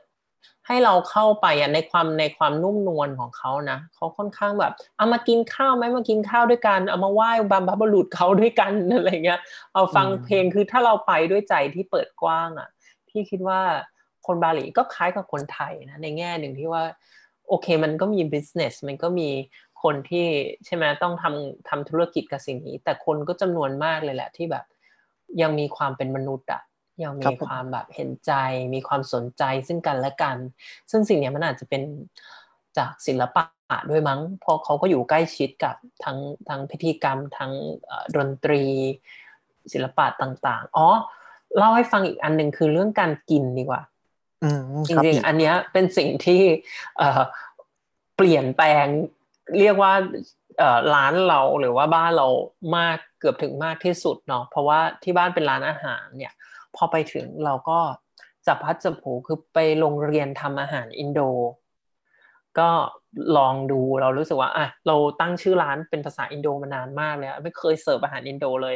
[0.68, 9.40] ให้เราเข้าไปอะในความในความนุ่มนวลของเขานะเขาค่อนข้างแบบเอามากินข้าวไหมมากินข้าวด้วยกันเอามาไหว้บาบาบรุษเขาด้วยกันอะไรเงี้ย
[9.74, 12.70] เอาฟังเพลงคือถ้าเราไปด้วยใจที่เปิดกว้างอะ
[13.10, 13.62] พี่คิดว่า
[14.28, 16.84] คนบาหลีก็คล้ายกับคนไทยนะในแง่หนึ่งที่ว่า
[17.48, 19.30] โอเคมันก็มี business มันก็มี
[19.84, 20.26] คนที่
[20.66, 24.66] ใช่ไหมต้องทำทำธุรกิจกับสิ่งนี้ แต่คนก็จำนวนมากเลยแหละที่แบบ
[25.42, 26.62] ยังมีความเป็นมนุษย์อะ
[27.04, 28.34] ยังมีความแบบเห็นใจ
[28.74, 30.38] มีความสนใจซึ่งกันและกัน
[30.92, 31.84] ซึ่งสิ่งนี้มันอาจจะเป็น
[32.78, 33.44] จากศิลปะ
[33.90, 36.18] ด้วยมั้งเพราะเขาก็อยู่ใกล้ชิดกับทั้ง
[36.50, 37.52] ทั้งพิธีกรรมทั้ง
[38.16, 38.64] ดนตรี
[39.74, 40.88] ศิลปะต่าง ๆ อ๋อ
[41.58, 43.82] เล่าให้ฟังอีกอันหนึ่งคือเรื่องการกินดีกว่า
[44.88, 46.42] จริงๆ อันนี้เป็นสิ่งที่
[48.16, 48.86] เปลี่ยนแปลง
[49.60, 49.94] เรียกว่า
[50.58, 52.28] เอ่อร้านเราหรือว่าบ้านเรา
[52.78, 56.34] มากเกือบถึงมากที่สุดเนาะเพราะว่าที่บ้านเป็นร้านอาหารเนี่ย
[56.76, 57.80] พอไปถึงเราก็
[58.48, 61.22] จับพัดจับผูคือไปโรงเรียนทำอาหารอินโด
[62.60, 62.70] ก็
[63.38, 68.76] ลองดูเรารู้สึกว่าอะเราตั้งชื่อร้านเป็นภาษาอินโดมานานมากเลยอะไม่เคยเสิร์ฟอาหารอินโดเลย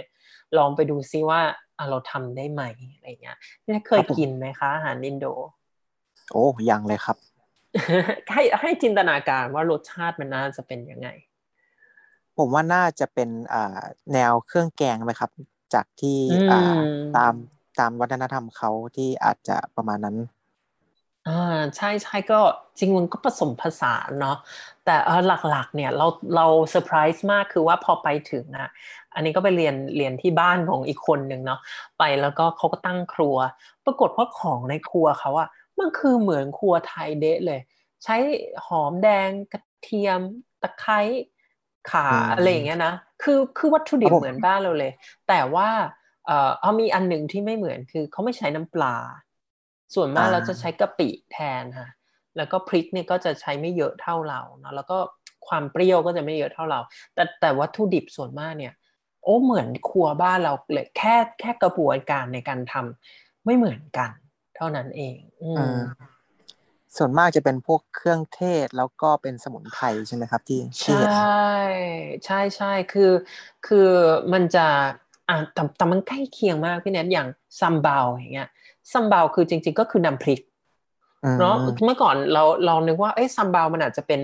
[0.57, 1.55] ลองไปดูซิว่าอะ
[1.89, 2.63] เราทำได้ไหม
[2.95, 5.25] อะไรเงี้ยนี่เคยกินไหมคะอาหารอินโด
[6.31, 7.17] โอ้ยังเลยครับ
[8.31, 11.09] ให้ให้จินตนาการว่ารสชาติมันน่าจะเป็นยังไง
[12.37, 13.81] ผมว่าน่าจะเป็นอ่า
[14.13, 15.31] แนวเครื่องแกงไหมครับ
[15.73, 16.61] จากที่อืมอ่า
[17.17, 17.33] ตาม
[17.79, 20.17] ตามวัฒนธรรมเขาที่อาจจะประมาณนั้น
[21.27, 22.41] อ่าใช่ใช่ก็
[22.79, 24.37] จริงมันก็ผสมผสานเนาะ
[24.85, 28.69] แต่เออหลักๆเนี่ยเราเราเซอร์ไพรส์มากคือว่าพอไปถึงอะ
[29.13, 31.59] อันนี้ก็ไปเรียนเรียนที่บ้านของอีกคนหนึ่งเนาะ
[31.97, 33.35] ไปแล้วก็เขาก็ตั้งครัว
[33.85, 37.59] ปรากฏว่าของในครัวเขาอะมันคือเหมือนครัวไทยเดะเลย
[38.03, 38.15] ใช้
[38.65, 40.21] หอมแดงกระเทียม
[40.61, 40.99] ตะไคร้
[41.91, 44.91] ข่าอืมอะไรอย่างเงี้ยนะคือคือวัตถุดิบครับผมเหมือนบ้านเราเลย
[45.27, 45.69] แต่ว่า
[46.25, 48.95] เอ่อเอามีอันหนึ่งที่ไม่เหมือนคือเขาไม่ใช้น้ำปลา
[49.95, 51.89] ส่วนมากเราจะใช้กะปิแทนค่ะ
[52.37, 54.97] แล้วก็พริกเนี่ยก็จะใช้ไม่เยอะเท่าเราเนาะแล้วก็
[55.47, 56.79] ความเปรี้ยวก็จะไม่เยอะเท่าเรา
[57.13, 58.73] แต่แต่วัตถุดิบส่วนมากเนี่ย
[59.23, 64.11] โอ้เหมือนครัวบ้านเราเลยแค่แค่กระบวนการในการทำไม่เหมือนกัน
[64.55, 65.81] เท่านั้นเองอืมอืม
[66.97, 73.11] ส่วนมากจะเป็นพวกเครื่องเทศแล้วก็เป็นสมุนไพรใช่ไหมครับ ที่ที่ใช่เห็ใช่ใช่คือ
[73.63, 73.77] คือ
[74.33, 74.59] มันจะ
[75.29, 77.27] อะแต่แต่มันใกล้เคียงมากพี่เน็ตอย่าง
[77.59, 78.49] sambal อย่างเงี้ย
[78.93, 80.41] sambal คือจริง ๆ ก็คือน้ำพริก
[81.23, 84.21] อืมเนาะเมื่อก่อนเราเรานึกว่าเอ้ย sambal มันอาจจะเป็น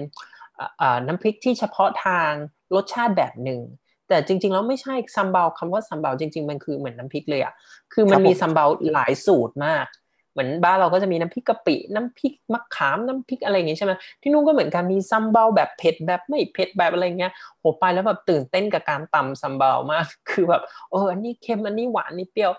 [0.60, 2.32] อ่าอ่าน้ำพริกที่เฉพาะทาง
[2.76, 3.62] รสชาติแบบหนึ่ง
[4.08, 7.54] แต่จริงๆแล้วไม่ใช่ sambal คำว่า sambal จริง ๆ มันคือเหมือนน้ำพริกเลยอะ
[7.94, 9.86] คือมันมี sambal หลายสูตรมาก
[10.32, 22.52] เหมือนบ้านเราก็จะมีน้ำพริกกะปิ น้ำพริกมะขามน้ำพริกอะไรอย่างงี้ใช่ไหมที่นู่นก็เหมือนกันมี sambal แบบเผ็ดแบบไม่เผ็ดแบบอะไรเงี้ยโหไปแล้วแบบตื่นเต้นกับการตำ sambal มาก คือแบบเอออันนี้เค็มอันนี้หวานอันนี้เปรี้ยว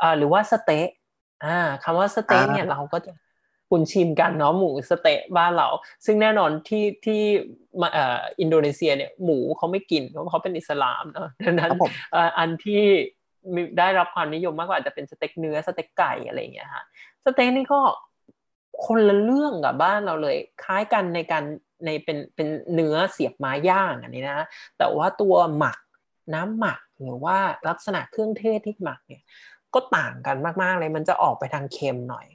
[0.00, 0.88] อ่าหรือว่าสเต๊ะ
[1.44, 3.12] อ่าคำว่าสเต๊ะเนี่ยเราก็จะ
[3.70, 5.68] คุณชิมกันเนาะหมูสะเต๊ะบ้านเรา
[6.04, 7.20] ซึ่งแน่นอนที่ที่
[7.80, 12.82] มาเอ่ออินโดนีเซียเนี่ยหมูเขาไม่กินเพราะเขาเป็นอิสลามเนาะดังนั้คนรับผมเอ่ออันที่
[13.54, 16.84] มีได้รับความนิยมมากกว่าอาจจะเป็นสเต็กเนื้อสเต็กไก่อะไรอย่างเงี้ยฮะ
[17.24, 17.80] สเต็กนี่ก็
[18.86, 21.44] คนละเรื่องกับบ้านเราเลย คล้ายกันในการ
[21.84, 24.46] ในเป็นเป็นเนื้อเสียบไม้ย่างอันนี้นะ
[24.78, 25.78] แต่ว่าตัวหมัก
[26.34, 27.36] น้ำหมักหรือว่า
[27.68, 29.22] ลักษณะเครื่องเทศที่หมักเนี่ย
[29.74, 32.26] ก็ต่างกันมากๆเลย มันจะออกไปทางเค็มหน่อย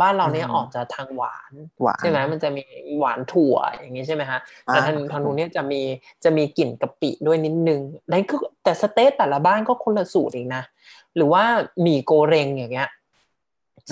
[0.00, 2.64] บ้านเราเนี่ยอืมออกจะทางหวานหวานใช่ไหมมันจะมี
[2.98, 5.80] หวานถั่วอย่างนี้ใช่ไหมฮะแต่ทางอ่าทางนู้นเนี่ยจะมี
[6.24, 7.80] จะมีกลิ่นกะปิด้วยนิดนึง
[8.10, 10.62] นั่นคือแต่สเต๊ะแต่ละบ้านก็คนละสูตรเองนะ
[11.16, 11.42] หรือว่า
[11.82, 12.88] หมี่โกเรงอย่างเงี้ย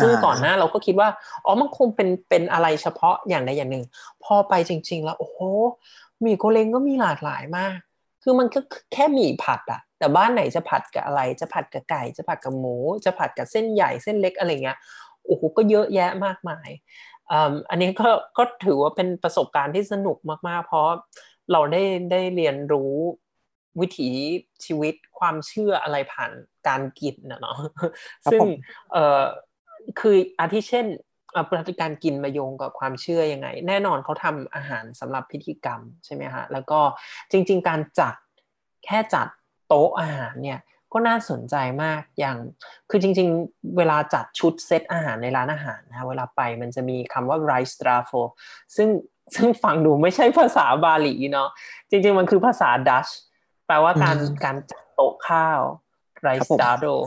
[0.00, 1.08] ซึ่งก่อนหน้าเราก็คิดว่า
[1.44, 3.84] อ๋อมันคงเป็นเป็นอะไรเฉพาะอย่างใดอย่างหนึ่ง
[4.24, 5.38] พอไปจริง ๆ แล้วโอ้โห
[6.20, 7.76] หมี่โกเรงก็มีหลากหลายมาก
[8.22, 8.60] คือมันก็
[8.92, 14.78] แค่หมี่ผัดอะ แต่บ้านไหนจะผัดกับอะไร จะผัดกับไก่ จะผัดกับหมู จะผัดกับเส้นใหญ่เส้นเล็กอะไรเงี้ย
[15.24, 16.68] โอ้โหก็เยอะแยะมากมาย
[17.30, 20.88] อืมอันนี้ก็ก็ถือว่าเป็นประสบการณ์ที่สนุกมากๆ เพราะ
[21.52, 22.92] เราได้ได้เรียนรู้
[23.80, 24.10] วิถี
[24.64, 26.32] ชีวิตความเชื่ออะไรผ่าน
[26.68, 27.58] การกินนะเนาะ
[28.22, 28.50] ครับซึ่งผม
[28.92, 29.22] เอ่อ
[30.00, 30.86] คืออาทิเช่น
[31.36, 36.80] อะปฏิการกินมาโยงกับความเชื่อยังไง แน่นอนเขาทำอาหารสำหรับพิธีกรรมใช่ไหมฮะแล้วก็
[37.30, 38.14] จริง ๆ การจัด
[38.86, 39.28] แค่จัด
[39.74, 40.60] โต๊ะอาหารเนี่ย
[40.92, 42.36] ก็น่าสนใจมากอย่าง
[42.90, 48.24] คือจริง ๆ เวลาจัดชุดเซตอาหารในร้านอาหารนะเวลาไปมันจะมีคำว่า rice t r a f l
[48.76, 48.88] ซึ่ง
[49.34, 51.48] ซึ่งฟังดูไม่ใช่ภาษาบาหลีเนาะ
[51.90, 53.08] จริง ๆ มันคือภาษาดัช
[53.66, 55.60] แปลว่าการอืมการจัดโต๊ะข้าว
[56.18, 56.98] ครั rice บผม t r a f l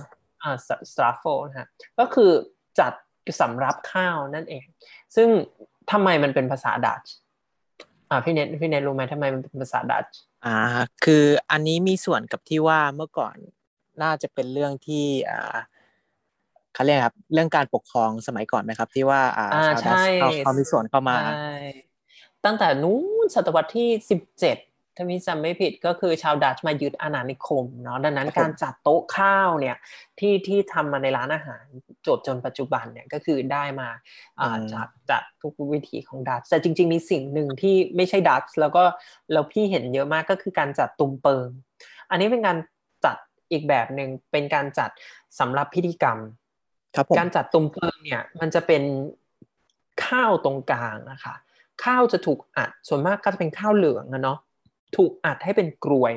[0.44, 0.52] อ่า
[0.92, 1.68] s t r a f l นะฮะ
[2.00, 2.32] ก็คือ
[2.80, 2.94] จัด
[3.42, 4.66] สำรับข้าวนั่นเอง
[5.16, 5.28] ซึ่ง
[5.92, 7.04] ทำไมมันเป็นภาษาดัช
[8.10, 10.08] อ่าพี่เนทพี่เนทรู้ไหมทำไมมันเป็นภาษาดัช
[10.46, 10.58] อ่า
[11.04, 13.36] คืออันนี้มีส่วนกับที่ว่าเมื่อก่อน
[14.02, 15.56] น่าจะเป็นเรื่องที่อ่า
[16.74, 21.56] เขาเรียกครับเรื่องการปกครองสมัยก่อนไหมครับ ที่ว่าอ่าอ่าชาวดัชใช่เขาเขามีส่วนเข้ามาใช่
[22.46, 24.58] ตั้งแต่นู้นศตวรรษที่สิบเจ็ด
[24.98, 29.78] ถ้าพี่จำไม่ผิดก็คือชาวดัชมายึดอาณานิคมเนาะดังนั้นครับผมการจัดโต๊ะข้าวเนี่ย
[30.20, 31.64] ที่ที่ทำมาในร้านอาหาร
[32.08, 33.90] จบจนปัจจุบันเนี่ยก็คือได้มา
[34.40, 38.84] อ่าจากจากทุกวิธีของดัชแต่จริง ๆ มีสิ่งหนึ่งที่ไม่ใช่ดัชแล้วก็
[39.32, 41.48] แล้วพี่เห็นเยอะมากก็คือการจัดตุมเปิง
[42.10, 42.58] อันนี้เป็นการ
[43.06, 43.18] จัด
[43.52, 44.90] อีกแบบหนึ่งเป็นการจัด
[45.40, 46.18] สำหรับพิธีกรรม
[46.96, 48.84] ครับผมการจัดตุมเปิงเนี่ยมันจะเป็น
[50.06, 51.36] ข้าวตรงกลางนะคะ
[51.84, 54.40] ข้าวจะถูกอัดส่วนมากก็จะเป็นข้าวเหลืองอะเนาะ
[54.96, 56.14] ถูกอัดให้เป็นกรวย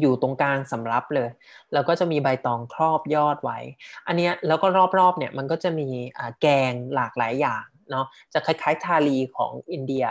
[0.00, 1.30] อยู่ตรงกลางสำรับเลย
[1.72, 3.58] แล้วก็จะมีใบตองครอบยอดไว้
[4.06, 4.66] อันเนี้ยแล้วก็
[4.98, 5.88] รอบๆเนี่ยมันก็จะมี
[6.18, 10.04] อ่าแกงหลากหลายอย่างเนาะจะคล้ายๆทาลีของอินเดีย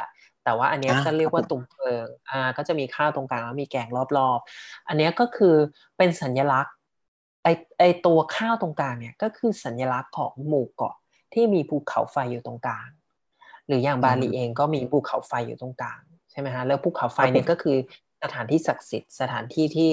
[0.44, 3.88] แต่ว่าอันเนี้ยอ่าก็เรียกว่าครับผมตุ่มเปิงอ่าก็จะมีข้าวตรงกลางแล้วมีแกง
[4.18, 5.56] รอบๆ อันเนี้ยก็คือ
[5.98, 6.74] เป็นสัญลักษณ์
[7.44, 7.48] ไอ
[7.80, 10.96] ไอตัวข้าวตรงกลางเนี่ยก็คือสัญลักษณ์ของหมู่เกาะ
[11.34, 12.90] ที่มีภูเขาไฟอยู่ตรงกลาง
[13.68, 17.78] หรืออย่างบาหลีเองก็มีภูเขาไฟอยู่ตรงกลางใช่ไหมฮะแล้วภูเขาไฟเนี่ยก็คือ
[18.24, 19.90] สถานที่ศักดิ์สิทธิ์สถานที่ที่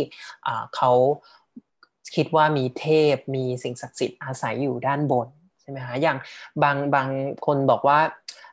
[0.46, 0.92] อ่าเขา
[2.16, 5.28] คิดว่ามีเทพมีสิ่งศักดิ์สิทธิ์อาศัยอยู่ด้านบน
[5.60, 6.18] ใช่ไหมฮะอย่าง
[6.62, 7.08] บางบาง
[7.46, 7.98] คนบอกว่า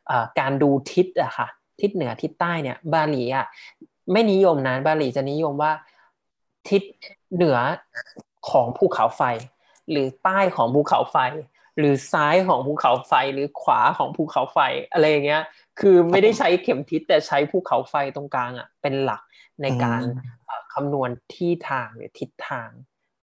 [0.10, 1.48] อ่าการดูทิศอะค่ะ
[1.82, 3.46] ทิศเหนือทิศใต้เนี่ยบาหลีอะ
[4.12, 5.72] ไม่นิยมนะบาหลีจะนิยมว่า
[6.70, 6.82] ทิศ
[7.36, 7.58] เหนือ
[8.50, 9.22] ของภูเขาไฟ
[9.92, 11.18] หรือใต้ของภูเขาไฟ
[11.78, 14.60] หรือซ้ายของภูเขาไฟหรือขวาของภูเขาไฟ
[14.92, 15.44] อะไรอย่างเงี้ย
[15.80, 19.22] คือไม่ได้ใช้เข็มทิศแต่ใช้ภูเขาไฟตรงกลางอะเป็นหลัก
[19.62, 22.70] ในการอืมเอ่อคำนวณที่ทางหรือทิศทาง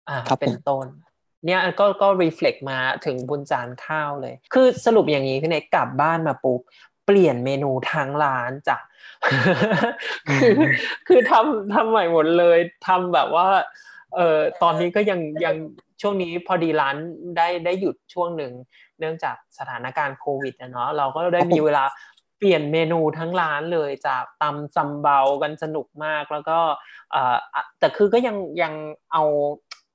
[0.08, 0.86] อ่าครับผมเป็นต้น
[1.46, 6.60] เนี่ยก็ก็ reflect มาถึงบนจานข้าวเลย คือสรุปอย่างนี้พี่เนกกลับบ้านมาปุ๊บ
[7.06, 8.78] เปลี่ยนเมนูทั้งร้านจ้ะ
[10.28, 10.58] คือ
[11.08, 13.46] คือทำทำใหม่หมดเลยทำแบบว่า
[14.16, 15.54] เออตอนนี้ก็ยังยัง
[16.00, 16.96] ช่วงนี้พอดีร้าน
[17.36, 18.52] ได้ได้หยุดช่วงหนึ่ง
[18.98, 21.84] เนื่องจากสถานการณ์โควิดอะเนาะเราก็ได้มีเวลา
[22.38, 26.58] เปลี่ยนเมนูทั้งร้านเลยจากตำซำเบากันสนุกมากแล้วก็
[27.12, 28.72] เอ่ออะแต่คือก็ยังยัง
[29.12, 29.24] เอา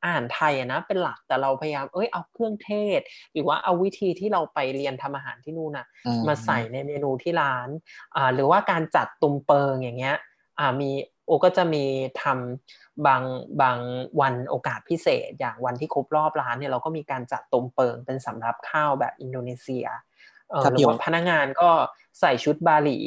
[0.03, 3.01] อาหารไทยอะนะเป็นหลักแต่เราพยายามเอ้ยเอาเครื่องเทศ
[3.33, 7.69] หรือว่าเอาวิธีที่เราไปเรียนทำอาหารที่นู่นน่ะอืมาใส่ในเมนูที่ร้าน
[8.15, 10.17] อ่าหรือว่าการจัดตุมเปิงอย่างเงี้ย
[10.59, 10.91] อ่ามี
[11.25, 11.85] โอก็จะมี
[12.21, 12.23] ท
[12.65, 13.23] บาง
[13.61, 13.77] บาง
[14.21, 19.85] วันโอกาสพิเศษ อย่างวันที่ครบรอบร้านเนี่ยเราก็มีการจัด tumpeng เป็นสำหรับข้าวแบบอินโดนีเซีย
[20.49, 21.69] เออครับหรือว่าพี่โอ๊ตพนักงานก็
[22.19, 22.99] ใส่ชุดบาหลี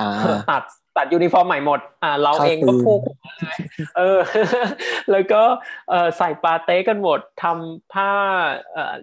[0.00, 0.10] อ่า
[0.50, 0.62] ตัด
[0.96, 3.00] ตัดยูนิฟอร์มใหม่หมด อ่า เราเข้าเองก็ธีมพูก
[3.44, 3.58] เลย
[3.96, 4.20] เออ
[5.10, 5.42] แล้วก็
[5.90, 8.10] เออใส่ปาเต๊ะกันหมดทำผ้า
[8.72, 8.94] เอ่อ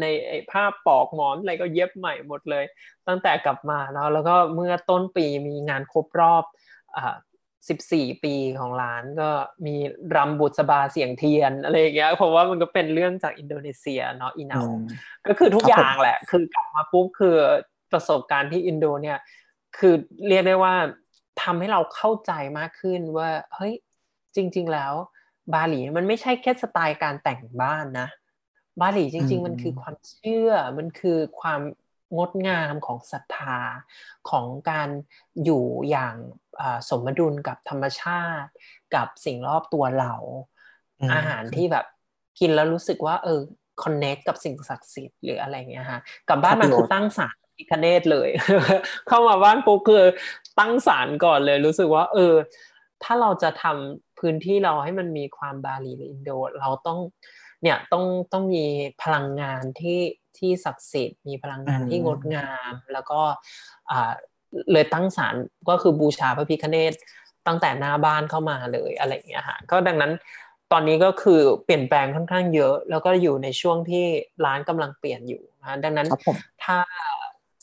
[0.00, 2.64] ในไอ้ผ้าปลอกหมอนอะไรก็เย็บใหม่หมดเลย
[3.08, 6.44] ตั้งแต่กลับมาเนาะแล้วก็เมื่อต้นปีมีงานครบรอบ
[6.96, 7.16] อ่า
[7.70, 9.30] 14ปีของร้านก็
[9.66, 9.74] มี
[10.16, 14.80] รำบุษบาเสียงเทียนอะไรอย่างเงี้ยเพราะว่ามันก็เป็นเรื่องจากอินโดนีเซียเนาะอีเหนาอืม
[15.26, 17.36] ก็คือทุกครับอย่างแหละ คือกลับมาปุ๊บคือ
[17.92, 19.18] ประสบการณ์ที่อินโดเนี่ย
[19.78, 19.94] คือ
[20.28, 20.74] เรียกได้ว่า
[21.42, 23.74] ทำให้เราเข้าใจมากขึ้นว่าเฮ้ย
[24.36, 24.92] จริง ๆ แล้ว
[25.54, 28.08] บาหลีมันไม่ใช่แค่สไตล์การแต่งบ้านนะ
[28.80, 31.60] บาหลีจริงอืมๆมันคือความเชื่อมันคือความ
[32.16, 33.58] งดงามของศรัทธา
[34.30, 34.88] ของการ
[35.44, 36.14] อยู่อย่าง
[36.60, 38.50] อ่าสมดุลกับธรรมชาติ
[38.94, 40.14] กับสิ่งรอบตัวเรา
[41.00, 41.86] อืมอาหารที่แบบ
[42.40, 43.40] กินแล้วรู้สึกว่า เออ
[43.82, 48.28] คอนเน c t กับสิ่งศักดิ์สิทธิ์หรืออะไรเงี้ยฮะกลับบ้านครับมาพี่คือโอ๊ตตั้งศาล พิคเนตเลย
[49.08, 50.04] เข้ามาบ้านปุ๊บคือ
[50.58, 52.34] ตั้งศาลก่อนเลยรู้สึกว่า เออ
[53.02, 56.30] ถ้าเราจะทำพื้นที่เราให้มันมีความบาลีหรืออินโด
[56.60, 56.98] เราต้อง
[57.62, 58.66] เนี่ยต้องต้องมี
[59.02, 60.00] พลังงานที่
[60.38, 63.20] ที่ศักดิ์สิทธิ์มีพลังงานที่อืมงดงาม แล้วก็
[63.90, 64.12] อ่า
[64.72, 65.34] เลยตั้งศาล
[65.68, 66.92] ก็คือบูชาพระพิคเนต
[67.46, 70.12] ตั้งแต่หน้าบ้านเข้ามาเลยอะไรอย่างเงี้ยฮะก็ดังนั้น
[70.72, 74.04] ตอนนี้ก็คือเปลี่ยนแปลงค่อนข้างเยอะ แล้วก็อยู่ในช่วงที่
[74.44, 76.78] ร้านกำลังเปลี่ยนอยู่นะดังนั้นครับผมถ้า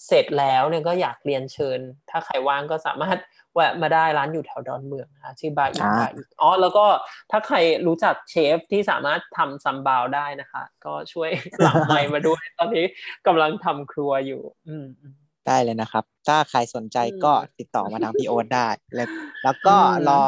[0.10, 1.80] เสร็จแล้วเนี่ยก็อยากเรียนเชิญ
[2.10, 3.18] ถ้าใครว่างก็สามารถ
[3.53, 6.86] แวะมาได้ร้านอยู่แถวดอนเมืองนะคะชื่อบาอีกอ่าบาอีกอ๋อแล้วก็
[7.32, 7.57] ถ้าใคร
[7.88, 11.30] รู้จักเชฟที่สามารถทำซัมบาวได้นะคะ ก็ช่วย
[11.64, 12.86] หลังไมค์มาด้วย ตอนนี้
[13.28, 15.14] กำลังทำครัวอยู่ อืมอืม
[15.47, 19.10] ได้เลยนะครับ ถ้าใครสนใจก็อืมติดต่อมาทางพี่โอ๊ตได้แล้ว
[19.43, 20.22] แล้วก็อืมรอ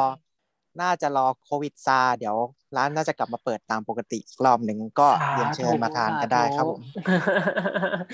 [0.81, 2.35] น่าจะรอโควิดซาเดี๋ยว
[2.77, 6.81] ร้านน่าจะกลับมาเปิดตามปกติอีกรอบหนึ่งก็เรียนเชิญมาทานก็ได้ครับผม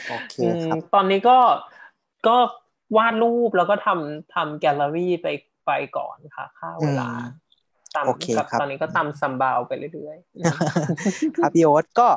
[0.09, 0.35] โอเค
[0.65, 1.37] ครับอืมตอนนี้ก็
[2.27, 2.37] ก็
[2.97, 5.27] วาดรูปแล้วก็ทำทำแกลเลอรี่ไป
[5.65, 7.47] ไปก่อนค่ะค่าเวลาอืม
[7.95, 10.53] ตามโอเคกับครับตอนนี้ก็ตำซัมบาวไปเรื่อยๆอืม
[11.37, 12.07] ครับพี่โอ๊ตก็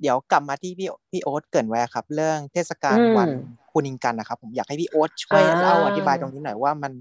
[0.00, 3.30] เดี๋ยวกลับมาที่พี่พี่โอ๊ตเกรินไว้ครับ เรื่องเทศกาลอืมวัน
[3.70, 6.92] คูนิงกันนะครับ ผมอยากให้พี่โอ๊ตช่วยอ่าเล่าอธิบายตรงนี้หน่อยว่ามัน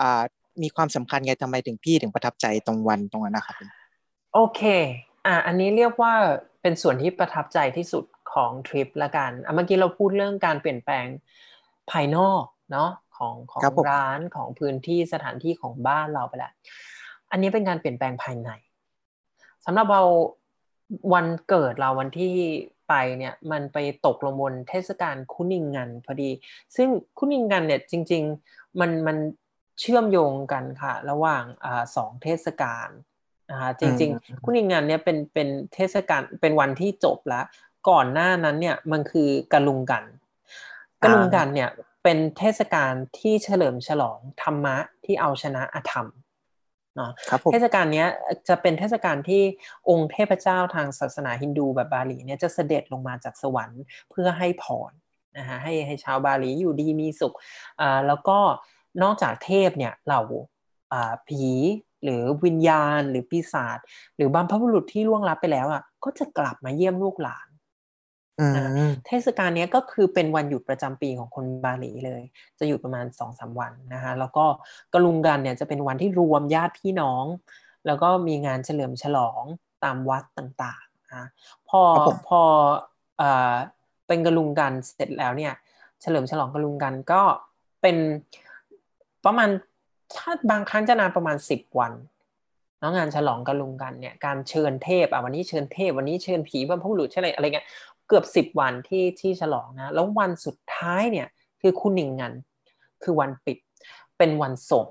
[0.00, 0.22] อ่า
[0.62, 3.68] มีความสำคัญไงทำไมถึงพี่ถึงประทับใจตรงวันตรงนั้นนะครับผม
[4.34, 4.60] โอเค
[5.26, 6.14] อะอันนี้เรียกว่า
[6.62, 11.06] เป็นส่วนที่ประทับใจที่สุดของทริปละกันอะเมื่อกี้เราพูดเรื่องการเปลี่ยนแปลง
[11.90, 16.52] ภายนอกเนาะของของครับผมร้านของพื้นที่สถานที่ของบ้านเราไปแล้ว
[17.30, 18.50] อันนี้เป็นการเปลี่ยนแปลงภายใน
[19.64, 20.02] สำหรับเรา
[21.14, 22.34] วันเกิดเราวันที่
[22.88, 26.30] ไปเนี่ยมันไปตกลงบนเทศกาลคุนิงงันพอดี
[26.76, 26.88] ซึ่ง
[27.18, 29.16] คุนิงงันเนี่ยจริง ๆ มันมัน
[29.80, 32.88] เชื่อมโยงกันค่ะ ระหว่างอ่าสองเทศกาล
[33.50, 34.06] นะคะจริงอื
[34.36, 37.44] มๆคุนิงงันเนี่ยเป็นเป็นเทศกาลเป็นวันที่จบแล้ว
[37.88, 40.04] ก่อนหน้านั้นเนี่ยมันคือกะลุงกัน
[41.02, 41.70] กะลุงกันเนี่ย
[42.04, 46.06] เป็นเทศกาลที่เฉลิมฉลองธรรมะที่เอาชนะอธรรม
[46.96, 48.08] เนาะครับผมเทศกาลเนี้ย
[48.48, 49.42] จะเป็นเทศกาลที่
[49.88, 54.92] องค์เทพเจ้าทางศาสนาฮินดูแบบบาหลีเนี่ยจะเสด็จลงมาจากสวรรค์เพื่อให้พร
[55.38, 57.34] นะฮะให้ให้ชาวบาหลีอยู่ดีมีสุข
[57.80, 58.38] อ่าแล้วก็
[59.02, 60.22] นอกจากเทพเนี่ยเหล่า
[60.92, 61.44] อ่าผี
[62.04, 63.78] หรือวิญญาณหรือปีศาจ
[64.16, 67.48] หรือบรรพบุรุษที่ล่วงลับไปแล้วอะก็จะกลับมาเยี่ยมลูกหลาน
[68.40, 68.46] อื
[68.88, 72.22] มเทศกาลเนี้ยก็คือเป็นวันหยุดประจำปีของคนบาหลีเลย
[72.58, 74.44] จะหยุดประมาณสองสามวันนะคะแล้วก็
[74.94, 77.24] กะลุงกันเนี่ยจะเป็นวันที่รวมญาติพี่น้อง
[77.86, 79.42] แล้วก็มีงานเฉลิมฉลอง
[79.84, 81.26] ตามวัดต่างๆนะ
[81.68, 82.42] พอครับผมพอ
[83.18, 83.54] เอ่อ
[84.06, 85.52] เป็นกะลุงกันเสร็จแล้วเนี่ย
[86.02, 87.22] เฉลิมฉลองกะลุงกันก็
[87.82, 87.96] เป็น
[89.26, 89.48] ประมาณ
[90.16, 91.92] ถ้าบางครั้งจะนานประมาณสิบวัน
[92.80, 97.66] แล้วงานฉลองกะลุงกันเนี่ยการเชิญเทพอะวันนี้เชิญเทพ วันนี้เชิญผีบรรพบุรุษเช่นอะไรอะไรเงี้ย
[98.08, 101.28] เกือบสิบวันที่ที่ฉลองนะแล้ววันสุดท้ายเนี่ย
[101.60, 102.32] คือคุณหนิงงัน
[103.02, 103.58] คือวันปิด
[104.18, 104.86] เป็นวันส่ง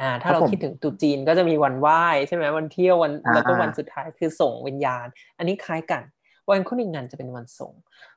[0.00, 5.06] อ่าถ้าครับเราผมคิดถึงตรุษจีนก็จะมีวันไหว้ใช่ไหมวันเที่ยววันอ่าแล้วก็วันสุดท้ายคือส่งวิญญาณ
[5.38, 6.02] อันนี้คล้ายกัน
[6.50, 7.72] วันคุณหนิงงันจะเป็นวันส่ง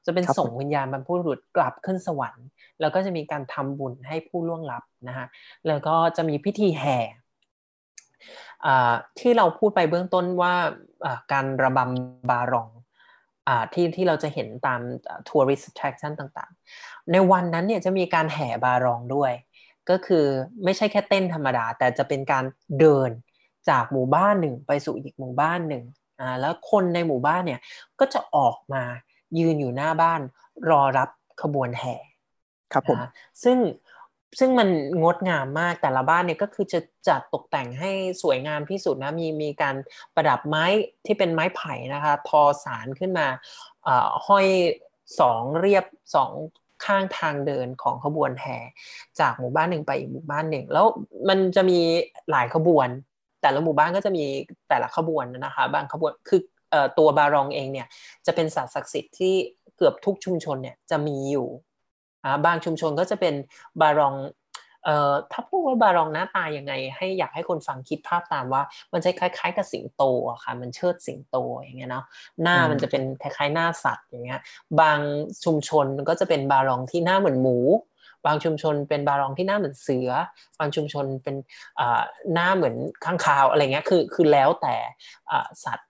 [0.06, 2.46] จะเป็นครับส่งผมวิญญาณบรรพบุรุษกลับขึ้นสวรรค์
[2.82, 5.28] แล้วก็จะมีการทำบุญให้ผู้ล่วงลับนะฮะ
[5.68, 7.00] แล้วก็จะมีพิธีแห่
[8.66, 10.54] อ่าที่เราพูดไปเบื้องต้นว่า
[11.06, 12.70] อ่าการระบำบารอง
[13.48, 14.80] อ่าที่ที่เราจะเห็นตาม
[15.28, 19.32] ทัวริสต์ attraction ต่างๆ ในวันนั้นเนี่ยจะมีการแห่บารองด้วย
[19.90, 20.26] ก็คือ
[20.64, 22.44] ไม่ใช่แค่เต้นธรรมดา แต่จะเป็นการ
[22.80, 23.10] เดิน
[23.70, 25.84] จากหมู่บ้านหนึ่งไปสู่อีกหมู่บ้านหนึ่ง
[26.20, 27.60] อ่าแล้วคนในหมู่บ้านเนี่ย
[28.00, 28.84] ก็จะออกมา
[29.40, 30.22] ยืนอยู่หน้าบ้าน
[30.70, 31.10] รอรับ
[31.42, 31.96] ขบวนแห่
[32.74, 33.12] ครับผมนะ
[33.44, 33.58] ซึ่ง
[34.40, 34.70] ซึ่งมัน
[35.02, 37.92] งดงามมากแต่ละบ้านเนี่ยก็คือจะจัดตกแต่งให้
[38.22, 39.76] สวยงามที่สุดนะมีมีการ
[40.16, 40.66] ประดับไม้
[41.06, 43.28] ที่เป็นไม้ไผ่นะคะ ทอสารขึ้นมา
[43.84, 44.48] เอ่อห้อย
[45.20, 45.86] สองเรียบ
[46.16, 46.32] สอง
[46.86, 48.58] ข้างทางเดินของขบวนแห่
[49.20, 50.86] จากหมู่บ้านหนึ่งไปอีกหมู่บ้านหนึ่ง แล้ว
[51.30, 51.80] มันจะมี
[52.32, 52.90] หลายขบวน
[53.46, 54.26] แต่ละหมู่บ้านก็จะมี
[54.70, 56.42] แต่ละขบวนนะคะ บางขบวนคือ
[56.74, 57.88] อตัวบารองเองเนี่ย
[58.26, 59.34] จะเป็นสัตว์ศักดิ์สิทธิ์ที่
[59.78, 61.48] เกือบทุกชุมชนเนี่ยจะมีอยู่
[62.46, 63.34] บางชุมชนก็จะเป็น
[63.82, 64.16] บารอง
[64.84, 68.62] เอ่อถ้าพูดว่าบารองหน้าตายังไง ให้อยากให้คนฟังคิดภาพตามว่า
[68.94, 72.06] มันจะคล้าย ๆ กับสิงโตอะค่ะ มันเชิดสิงโตอย่างเงี้ยเนาะ
[72.44, 74.42] หน้ามันจะเป็นคล้ายๆหน้าสัตว์อย่างเงี้ย
[74.82, 75.00] บาง
[75.46, 77.58] ชุมชนก็จะเป็นบารองที่หน้าเหมือนหมู
[78.26, 80.10] บางชุมชนเป็นบารองที่หน้าเหมือนเสือ
[80.60, 81.36] บางชุมชนเป็น
[81.80, 82.02] อ่า
[82.34, 84.76] หน้าเหมือนข้างคาวอะไรเงี้ยคือคือแล้วแต่
[85.32, 85.90] อ่าสัตว์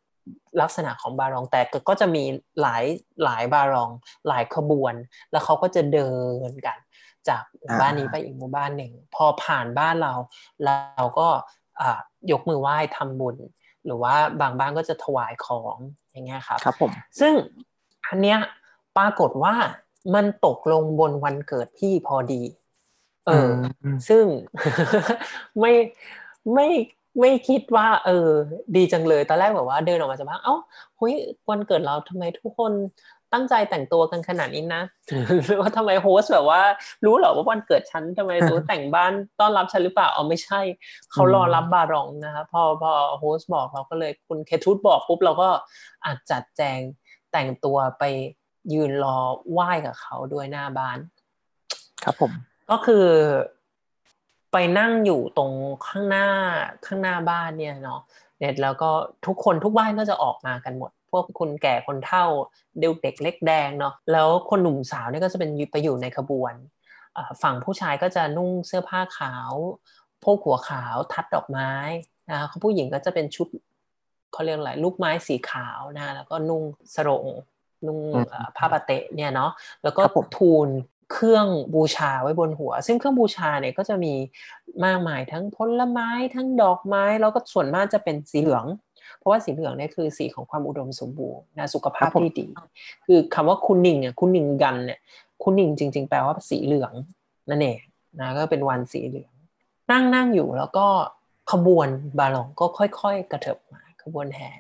[0.62, 2.24] ลักษณะของบารองแต่ก็จะมี
[2.62, 2.84] หลาย
[3.24, 3.90] หลายบารอง
[4.28, 4.94] หลายขบวน
[5.32, 6.10] แล้วเขาก็จะเดิ
[6.50, 6.78] นกัน
[7.30, 10.14] จากหมู่บ้านนี้ไปอีกหมู่บ้านหนึ่ง พอผ่านบ้านเรา
[10.66, 11.28] เราก็
[11.82, 12.00] อ่า
[12.32, 13.38] ยกมือไหว้ทำบุญ
[13.86, 15.76] หรือว่าบางบ้านก็จะถวายของ
[16.12, 17.34] อย่างเงี้ยครับครับผมซึ่ง
[18.08, 18.40] อันเนี้ย
[18.98, 19.56] ปรากฏว่า
[20.14, 22.42] มันตกลงบนวันเกิดพี่พอดี
[23.26, 24.26] เอออืมซึ่ง
[25.60, 25.74] ไม่
[26.54, 26.68] ไม่
[27.20, 28.30] ไม่คิดว่า เออ
[28.76, 30.56] ดีจังเลยตอนแรกแบบว่าเดินออกมาจากบ้านเอ้า
[30.98, 31.14] เฮ้ย
[31.50, 32.74] วันเกิดเราทำไมทุกคน
[33.34, 34.82] ตั้งใจแต่งตัวกันขนาดนี้นะ
[35.46, 36.62] หรือว่าทำไม host แบบว่า
[37.06, 40.62] รู้เหรอว่าวันเกิดฉันทำไมตัวแต่งบ้านต้อนรับฉันหรือเปล่าเอาไม่ใช่
[41.12, 45.50] เขารอรับบารองนะคะพอพอ host บอกเราก็เลยคุณเคทูตบอกปุ๊บเราก็
[46.06, 46.80] อาจจัดแจง
[47.32, 48.04] แต่งตัวไป
[48.74, 49.18] ยืนรอ
[49.52, 50.98] ไหว้กับเขาด้วยหน้าบ้าน
[52.04, 52.32] ครับผม
[52.72, 53.06] ก็คือ
[54.52, 55.52] ไปนั่งอยู่ตรง
[55.88, 56.28] ข้างหน้า
[56.86, 58.02] ข้างหน้าบ้านเนี่ยเนาะ
[58.40, 58.90] เนี่ยแล้วก็
[59.26, 62.26] ทุกคนทุกบ้านก็จะออกมากันหมด พวกคนแก่คนเฒ่า
[62.80, 66.54] เด็กเด็กเล็กแดงเนาะแล้วคนหนุ่มสาวเนี่ยก็จะเป็นไปอยู่ในขบวน
[67.18, 69.54] อ่าฝั่งผู้ชายก็จะนุ่งเสื้อผ้าขาว
[70.20, 71.72] โพกหัวขาวทัดดอกไม้
[72.30, 73.48] นะคะผู้หญิงก็จะเป็นชุด
[74.32, 76.64] เขาเรียกอะไรลูกไม้สีขาวนะแล้วก็นุ่ง
[76.96, 77.26] สรง
[77.86, 78.00] นุ่ง
[78.30, 79.52] เอ่อผ้าปาเตะเนี่ยเนาะ
[79.84, 80.68] แล้วก็ครับผมทูล
[81.12, 84.14] เครื่องบูชาไว้บนหัว ซึ่งเครื่องบูชาเนี่ยก็จะมี
[84.86, 88.66] มากมายทั้งผลไม้ทั้งดอกไม้ แล้วก็ส่วนมากจะเป็นสีเหลือง
[89.18, 92.48] เพราะว่าสีเหลืองเนี่ยคือสีของความอุดมสมบูรณ์นะสุขภาพที่ดี
[93.06, 95.00] คือคำว่าคุณหนิงอะคุณหนิงกันเนี่ย
[95.44, 96.94] คุณหนิงจริง ๆ แปลว่าสีเหลือง
[97.50, 97.80] นั่นเอง
[98.20, 99.34] นะก็เป็นวันสีเหลือง
[99.92, 100.88] นั่งนั่งอยู่แล้วก็
[101.52, 101.88] ขบวน
[102.20, 104.52] บาลองก็ค่อย ๆ กระเถิบมาขบวนแห่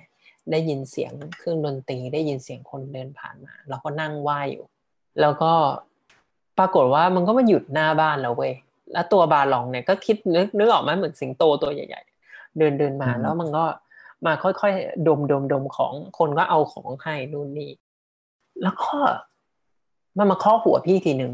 [0.51, 4.65] ได้ยินเสียงเครื่องดนตรีได้ยินเสียงคนเดินผ่านมาแล้วก็นั่งไหว้อยู่
[5.21, 5.51] แล้วก็
[6.57, 8.53] ปรากฏว่ามันก็มาหยุดหน้าบ้านเราเว้ย
[8.93, 13.65] แล้วตัวบาลองเนี่ยก็คิดนึกนึกออกไหมเหมือนสิงโตตัวใหญ่ ๆ เดินเดินมาอืมแล้วมันก็
[14.25, 17.71] มาค่อยๆดมดมดมของคนก็เอาของให้นู่นนี่
[18.61, 18.95] แล้วก็
[20.17, 21.31] มันมาเคาะหัวพี่ทีหนึ่ง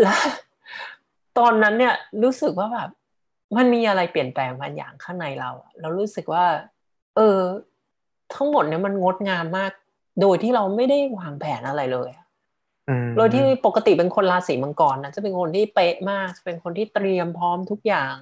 [0.00, 0.20] แล้ว
[1.38, 2.90] ตอนนั้นเนี่ยรู้สึกว่าแบบ
[3.56, 6.44] มันมีอะไรเปลี่ยนแปลงบางอย่างข้างในเราอะเรารู้สึกว่า
[7.16, 7.38] เออ
[8.34, 9.72] ทั้งหมดเนี่ยมันงดงามมาก
[10.20, 12.26] โดยที่เราไม่ได้วางแผนอะไรเลยอะ
[12.88, 18.14] อืมโดยที่ปกติเป็นคนราศีมังกรนะจะเป็นคนที่เป๊ะมากจะเป็นคนที่เตรียมพร้อมทุกอย่าง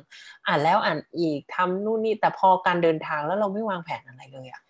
[0.46, 4.62] อ่านแล้วอ่านอีกทำนู่นนี่แต่พอการเดินทางแล้วเราไม่วางแผนอะไรเลยอะ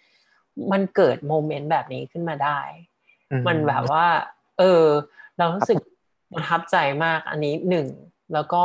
[0.73, 2.59] มันเกิดโมเมนต์แบบนี้ขึ้นมาได้
[3.31, 4.07] อืมันแบบว่า
[4.59, 4.85] เออ
[5.39, 5.77] เรารู้สึก
[6.35, 7.87] ประทับใจมากอันนี้หนึ่ง
[8.33, 8.65] แล้วก็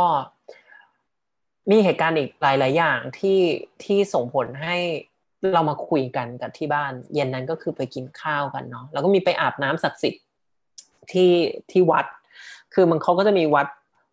[1.70, 3.39] มีเหตุการณ์อีกหลาย ๆ อย่างที่
[3.84, 4.78] ที่ส่งผลให้
[5.53, 10.24] เรามาคุยกันกับที่บ้าน เย็นนั้นก็คือไปกินข้าวกันเนาะแล้วก็มีไปอาบน้ำศักดิ์สิทธิ์
[11.12, 11.32] ที่
[11.72, 12.05] ที่วัด
[12.74, 13.68] คือมันเขาก็จะมีวัด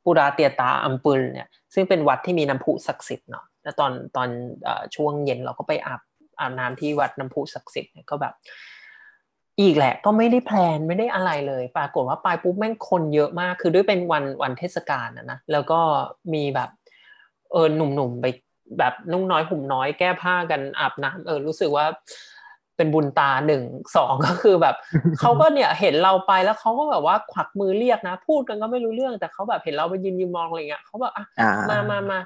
[0.04, 4.28] ปุราเตียตาอัมปุลเนี่ยซึ่งเป็นวัดที่มีน้ำพุศักดิ์สิทธิ์เนาะแล้วตอนตอน
[4.94, 6.00] ช่วงเย็นเราก็ไปอาบ
[6.40, 8.34] อาบน้ำที่วัดน้ำพุศักดิ์สิทธิ์เนี่ยก็แบบ
[9.60, 15.80] อีกแหละ ก็ไม่ได้แพลนไม่ได้อะไรเลย ปรากฏว่าไปปุ๊บแม่งคนเยอะมาก คือด้วยเป็นวันวันเทศกาลนะนะแล้วก็
[16.34, 16.70] มีแบบ
[17.52, 18.26] เออหนุ่มๆไป
[18.78, 21.86] แบบนุ่งน้อยห่มน้อยแก้ผ้ากันอาบน้ำเออรู้สึกว่า
[22.76, 23.62] เป็นบุญตาหนึ่ง
[23.96, 24.74] สองก็คือแบบ
[25.20, 31.24] เขาก็เนี่ยเห็นเราไปแล้วเขาก็แบบว่าขวักมือเรียกนะ พูดกันก็ไม่รู้เรื่องแต่เขาแบบเห็นเราไปยืนยืนมองอะไรเงี้ยเขาแบบอะ
[31.70, 32.18] มามามา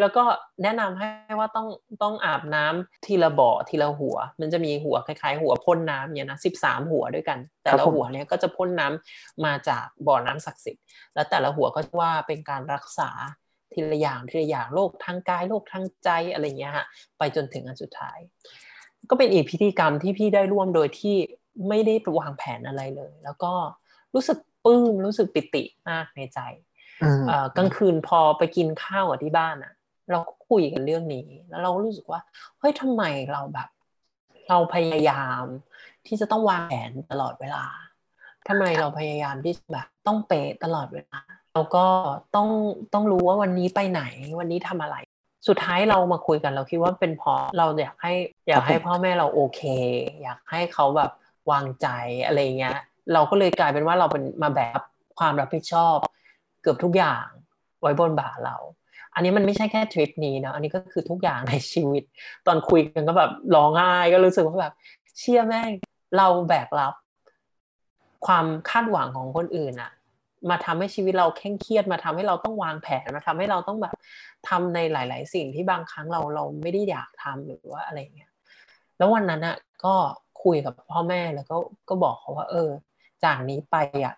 [0.00, 0.24] แล้วก็
[0.62, 1.08] แนะนำให้
[1.38, 1.68] ว่าต้อง
[2.02, 10.84] ต้องอาบน้ำทีละบ่อทีละหัว มันจะมีหัวคล้ายๆ หัวพ่นน้ำเนี่ยนะสิบสามหัวด้วยกัน แต่ละหัวเนี่ยก็จะพ่นน้ำมาจากบ่อน้ำศักดิ์สิทธิ์
[11.14, 13.10] แล้วแต่ละหัวก็ว่าเป็นการรักษา
[13.74, 16.86] ทีละอย่างทีละอย่างโรคทางกายโรคทางใจอะไรเงี้ยฮะ
[17.18, 18.18] ไปจนถึงอันสุดท้าย
[19.10, 21.16] ก็เป็นอีกพิธีกรรมที่พี่ได้ร่วมโดยที่
[21.68, 23.52] ไม่ได้วางแผนอะไรเลย แล้วก็
[24.14, 26.40] รู้สึกปลื้มรู้สึกปิติมากในใจ
[27.56, 29.72] กลางคืนพอไปกินข้าวที่บ้านอะ
[30.10, 32.20] เราก็คุยกันเรื่องนี้ แล้วเรารู้สึกว่า
[32.58, 33.02] เฮ้ยทำไม
[33.32, 33.68] เราแบบ
[34.48, 35.42] เราพยายาม
[36.06, 37.64] ที่จะต้องวางแผนตลอดเวลา
[38.48, 41.20] ทำไมเราพยายามที่แบบต้องเป๊ะตลอดเวลา
[41.52, 41.86] เราก็
[42.34, 42.48] ต้อง
[42.94, 44.02] ต้องรู้ว่าวันนี้ไปไหน
[44.38, 44.96] วันนี้ทำอะไร
[45.48, 48.14] สุดท้ายเรามาคุยกันเราคิดว่าเป็นเพราะเราอยากให้
[48.48, 49.60] อยากให้พ่อแม่เราโอเค
[50.22, 51.10] อยากให้เขาแบบ
[51.50, 51.88] วางใจ
[52.26, 52.78] อะไรเงี้ย
[53.12, 54.80] เราก็เลยกลายเป็นว่าเราเป็นมาแบบ
[55.18, 55.96] ความรับผิดชอบ
[56.62, 57.26] เกือบทุกอย่าง
[57.80, 58.56] ไว้บนบ่าเรา
[59.14, 62.02] อันนี้มันไม่ใช่แค่ทริปนี้นะ อันนี้ก็คือทุกอย่างในชีวิต
[62.46, 64.72] ตอนคุยกันก็แบบร้องไห้ก็รู้สึกว่าแบบ
[65.18, 65.70] เชื่อแม่ง
[66.16, 66.94] เราแบกรับ
[68.26, 69.90] ความคาดหวังของคนอื่นอะ
[70.50, 73.94] มาทำให้ชีวิตเราเคร่งเครียดมาทำให้เราต้องวางแผนมาทำให้เราต้องแบบ
[74.48, 78.30] ทำในหลาย ๆ สิ่งที่บางครั้งเราเราไม่ได้อยากทำหรือว่าอะไรเงี้ย
[78.98, 79.94] แล้ววันนั้นอะก็
[80.42, 81.56] คุยกับพ่อแม่แล้วก็
[81.88, 82.70] ก็บอกเขาว่า เออ
[83.24, 84.14] จากนี้ไปอะ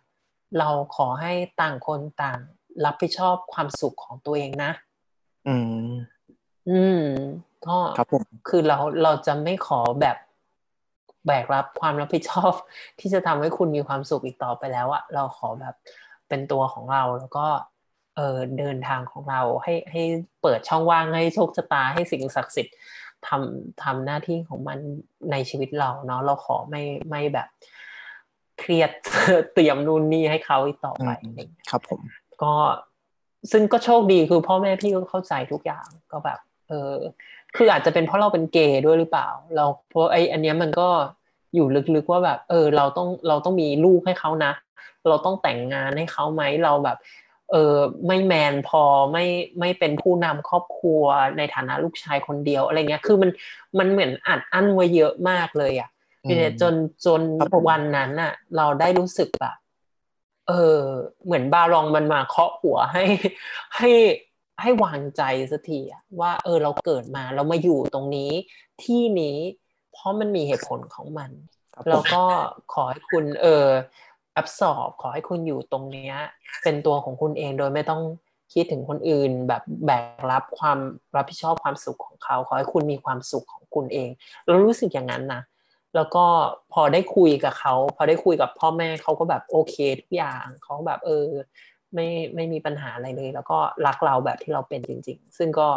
[0.59, 2.39] เราขอให้ต่างคนต่าง
[2.85, 4.73] รับผิดชอบความสุขของตัวเองนะ
[5.49, 5.57] อื
[5.87, 5.91] ม
[6.71, 7.05] อืม
[7.67, 10.17] ก็ครับผมคือเราเราจะไม่ขอแบบ
[11.27, 12.53] แบกรับความรับผิดชอบ
[13.01, 15.75] ที่จะทำให้คุณมีความสุขอีกต่อไปแล้วอะเราขอแบบ
[16.29, 17.47] เป็นตัวของเราแล้วก็
[18.17, 20.03] เออเดินทางของเราให้ให้
[20.43, 22.77] เปิดช่องว่างให้โชคชะตาให้สิ่งศักดิ์สิทธิ์
[23.27, 24.79] ทำทำหน้าที่ของมัน
[25.31, 27.49] ในชีวิตเราเนาะเราขอไม่ไม่แบบ
[28.59, 28.91] เครียด
[29.55, 31.11] เตรียมนู่นนี่ให้เขาอีกต่อไป
[31.71, 32.01] ครับผม
[32.43, 32.55] ก็
[33.53, 36.93] ซึ่งก็โชคดีคือพ่อแม่พี่ก็เข้าใจทุกอย่างก็แบบ เออ
[37.57, 40.89] คืออาจจะเป็นเพราะเราเป็นเกย์ด้วยหรือเปล่า เราเพราะไออันเนี้ยมันก็
[41.55, 44.53] อยู่ลึกๆว่าแบบ เออ เราต้องเราต้องมีลูกให้เขานะ
[45.09, 46.99] เราต้องแต่งงานให้เขาไหมเราแบบ
[47.53, 47.77] เออ
[48.07, 48.83] ไม่แมนพอ
[49.13, 49.27] ไม่
[49.61, 51.03] ไม่เป็นผู้นำครอบครัว
[51.37, 53.31] ในฐานะลูกชายคนเดียวอะไรเงี้ย คือมัน
[53.79, 55.89] มันเหมือนอัดอั้นไว้เยอะมากเลยอะ
[56.29, 56.75] เนี่ยจน
[57.07, 57.21] จน
[57.69, 59.57] วันนั้นอะ เราได้รู้สึกแบบ
[60.49, 60.83] เออ
[61.25, 63.05] เหมือนบารองมันมาเคาะหัวให้
[63.77, 63.91] ให้
[64.61, 68.31] ให้วางใจสักทีอะว่า เออเราเกิดมาเรามาอยู่ตรงนี้
[68.83, 69.37] ที่นี้
[69.95, 71.31] เพราะมันมีเหตุผลของมัน
[71.91, 72.23] แล้วก็
[72.73, 73.67] ขอให้คุณเออ
[74.37, 76.15] อับสอบขอให้คุณอยู่ตรงเนี้ย
[76.63, 78.03] เป็นตัวของคุณเองโดยไม่ต้อง
[78.53, 80.79] คิดถึงคนอื่นแบบแบกรับความ
[81.17, 84.09] รับผิดชอบความสุขของเขา ขอให้คุณมีความสุขของคุณเอง
[84.47, 85.43] เรารู้สึกอย่างนั้นนะ
[85.95, 86.25] แล้วก็
[86.73, 91.25] พอได้คุยกับเขา พอได้คุยกับพ่อแม่เขาก็แบบโอเคทุกอย่างเขาแบบเออ
[91.95, 95.69] ไม่ไม่มีปัญหาอะไรเลย แล้วก็รักเราแบบที่เราเป็นจริง ๆ ซึ่งก็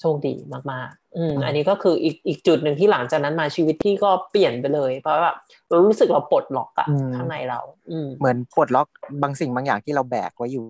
[0.00, 0.34] โชคดี
[0.72, 5.32] มากๆ อืมอันนี้ก็คืออีกอีกจุดหนึ่งที่หลังจากนั้นมาชีวิตที่ก็เปลี่ยนไปเลย เพราะว่า
[5.68, 7.60] เรารู้สึกเราปลดล็อกอะข้างในเรา
[7.90, 8.88] อืมเหมือนปลดล็อก
[9.22, 10.64] บางสิ่งบางอย่างที่เราแบกไว้อยู่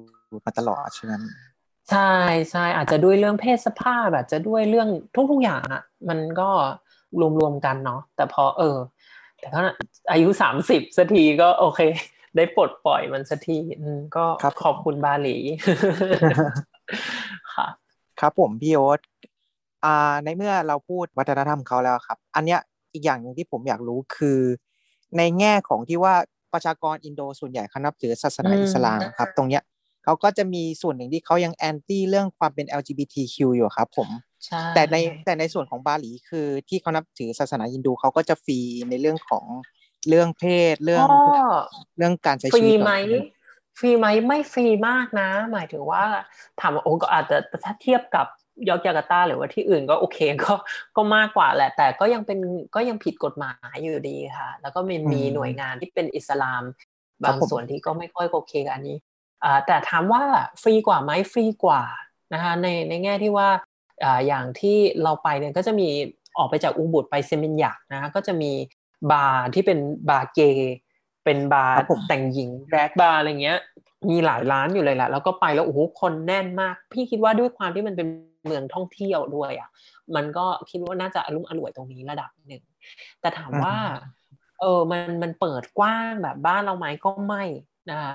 [0.46, 1.22] มาตลอดฉะนั้น
[1.90, 2.12] ใช่
[2.50, 4.88] ใช่อาจจะด้วยเรื่องเพศสภาพอาจจะด้วยเรื่อง
[5.30, 6.48] ทุก ๆอย่างอะมันก็
[7.38, 8.78] รวมๆกันเนาะแต่พอเออ
[9.40, 9.60] แต่ก็
[10.12, 11.80] อายุสามสิบสักทีก็โอเค
[12.36, 13.58] ได้ปลดปล่อยมันสักที
[14.16, 14.24] ก็
[14.62, 15.36] ขอบคุณบาหลี
[17.54, 17.68] ค่ะ
[18.20, 19.33] ครับผมพี่โอ๊ตอ่า
[20.24, 22.60] ในเมื่อเราพูดวัฒนธรรมเขาแล้วครับ อันเนี้ย
[22.92, 24.40] อีกอย่างหนึ่งที่ผมอยากรู้คือ
[25.18, 26.14] ในแง่ของที่ว่า
[26.52, 29.62] ประชากรอินโดส่วนใหญ่เขานับถือศาสนาอิสลามครับ ตรงเนี้ย
[30.04, 34.08] เขาก็จะมีส่วนหนึ่งที่เขายัง anti เรื่องความเป็น LGBTQ อยู่ครับ ผม
[34.74, 38.58] แต่ในแต่ในส่วนของบาหลีคือที่เขานับถือศาสนาฮินดูเขาก็จะฟรี
[38.90, 39.44] ในเรื่องของ
[40.08, 41.08] เรื่องเพศเรื่อง
[41.96, 42.92] เรื่องการใช้ชีวิตฟรีไหม
[43.78, 46.04] ฟรีไหมไม่ฟรีมากนะ หมายถึงว่า
[46.60, 48.26] ถามว่าโอ้ก็อาจจะถ้าเทียบกับ
[48.68, 50.54] ยอกจาการ์ตาหรือว่าที่อื่นก็โอเคก็
[50.96, 52.38] ก็มากกว่าแหละ แต่ก็ยังเป็น
[52.74, 56.62] ก็ยังผิดกฎหมายอยู่ดีค่ะ แล้วก็มีมีหน่วยงานที่เป็นอิสลาม
[57.24, 58.98] บางส่วนที่ก็ไม่ค่อยโอเคกับอันนี้
[59.44, 60.22] อ่าแต่ถามว่า
[60.62, 61.82] ฟรีกว่าไหมฟรีกว่า
[62.34, 63.48] นะคะในในแง่ที่ว่า
[64.04, 65.88] อ่าอย่างที่เราไปเนี่ยก็จะมี
[66.38, 68.52] ออกไปจากอูบุดไปเซมินยักนะคะก็จะมี
[69.12, 69.78] บาร์ที่เป็น
[70.10, 70.74] บาร์เกย์
[71.24, 73.58] เป็นบาร์ครับผมแต่งหญิง drag bar อะไรเงี้ย
[74.10, 78.08] มีหลายร้านอยู่เลยแหละแล้วก็ไปแล้วโอ้โหคนแน่นมาก พี่คิดว่าด้วยความที่มันเป็น
[78.44, 79.70] เมืองท่องเที่ยวด้วยอะ
[80.16, 82.62] มันก็คิดว่าน่าจะอะลุ่มอล่วยตรงนี้ระดับหนึ่ง
[83.20, 83.76] แต่ถามว่า
[84.60, 87.44] เออมันมันเปิดกว้างแบบบ้านเราไหมก็ไม่
[87.90, 88.14] นะคะ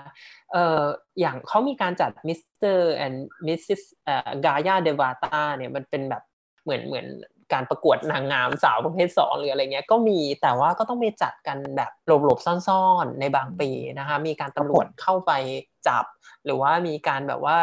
[0.52, 0.84] เออ
[1.20, 6.24] อย่างเขามีการจัด Mister and Misses เอ่อ Gaya Dewata เนี่ยมันเป็นแบบ
[6.64, 7.08] เหมือนเหมือน
[7.54, 13.70] การประกวดนางงามสาวประเภทสองหรืออะไรเงี้ยก็มีแต่ว่าก็ต้องไปจัดกันแบบหลบๆซ่อนๆในบางปี
[14.00, 15.32] นะคะมีการตำรวจเข้าไป
[15.88, 16.06] จับ
[16.46, 17.58] หรือว่ามีการแบบว่า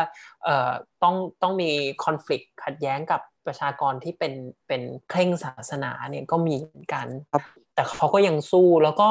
[0.45, 0.71] เอ่อ
[1.03, 1.71] ต้องต้องมี
[2.05, 4.33] คอน FLICT ขัดแย้งกับประชากรที่เป็น
[4.69, 7.43] เป็นเคร่งศาสนาเนี่ยก็มีเหมือนกันครับ
[7.75, 9.09] แต่เขาก็ยังสู้แล้วก็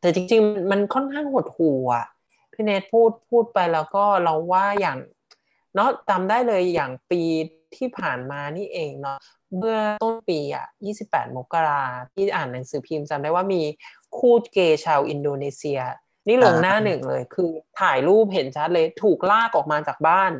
[0.00, 2.06] แต่จริง ๆ มันค่อนข้างหดหู่อะ
[2.52, 4.98] พี่เนทพูดพูดไปแล้วก็เราว่าอย่าง
[5.74, 7.20] เนาะจำได้เลยอย่างปี
[7.78, 9.18] ที่ผ่านมานี่เองเนาะ
[9.58, 10.66] เมื่อต้นปีอะ
[11.00, 13.62] 28 มกราที่อ่านหนังสือพิมพ์จำได้ว่ามี
[14.18, 15.80] คู่เกย์ชาวอินโดนีเซีย
[16.28, 17.50] นี่ลงหน้าหนึ่งเลย คือ
[17.80, 20.32] ถ่ายรูปเห็นชัดเลยถูกลากออกมาจากบ้าน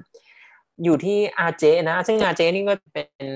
[0.85, 3.27] อยู่ที่อาเจนะ ซึ่งอาเจนี่ก็เป็น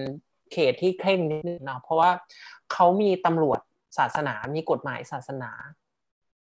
[0.52, 2.10] เขตที่เคร่งนิดนึงเนาะเพราะว่า
[2.72, 3.60] เขามีตำรวจ
[3.98, 5.50] ศาสนา มีกฎหมายศาสนา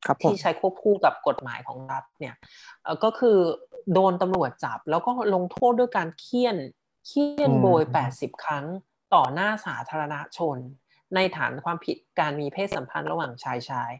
[0.05, 2.35] ครับผมที่ใช้ควบคู่กับกฎหมายของรัฐเนี่ย
[2.83, 3.37] เอ่อก็คือ
[3.93, 6.57] โดนตำรวจจับแล้วก็ลงโทษด้วยการเคี่ยน
[7.07, 7.83] เคี่ยนโบย
[8.13, 8.65] 80 ครั้ง
[9.13, 10.57] ต่อหน้าสาธารณชน
[11.15, 13.91] ในฐานความผิดการมีเพศสัมพันธ์ระหว่างชายชาย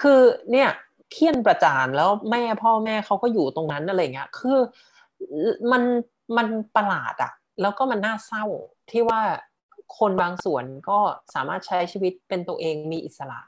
[0.00, 0.20] คือ
[0.50, 0.68] เนี่ย
[1.12, 4.58] เคี่ยนประจานแล้วแม่พ่อแม่เขาก็อยู่ตรงนั้นอะไรเงี้ย คือ
[5.72, 5.82] มัน
[6.36, 6.46] มัน
[6.76, 8.44] ประหลาดอะแล้วก็มันน่าเศร้า
[8.90, 9.20] ที่ว่า
[9.98, 10.98] คนบางส่วนก็
[11.34, 13.40] สามารถใช้ชีวิตเป็นตัวเองมีอิสระ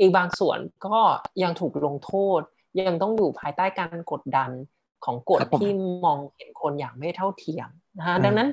[0.00, 0.98] อีกบางส่วนก็
[1.42, 2.40] ยังถูกลงโทษ
[2.80, 4.50] ยังต้องอยู่ภายใต้การกดดัน
[5.04, 5.72] ของกฎครับผมที่
[6.04, 7.68] มองเห็นคนอย่างไม่เท่าเทียม
[7.98, 8.48] นะฮะอืมดังนั้น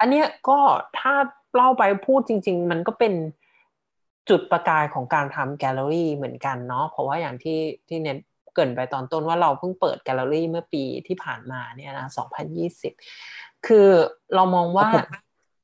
[0.00, 0.58] อันเนี้ยก็
[0.98, 1.14] ถ้า
[1.54, 3.14] เล่าไปพูดจริง ๆ มันก็เป็น
[4.30, 8.18] จุดประกายของการทำแกลเลอรี่เหมือนกันเนาะเพราะว่าอย่างที่ที่เน้น
[8.54, 12.06] เกรินไปตอนต้นว่าเราเพิ่งเปิดแกลเลอรี่เมื่อปีที่ผ่านมาเนี่ยนะ
[12.86, 13.88] 2020 คือ
[14.34, 15.14] เรามองว่าครับผม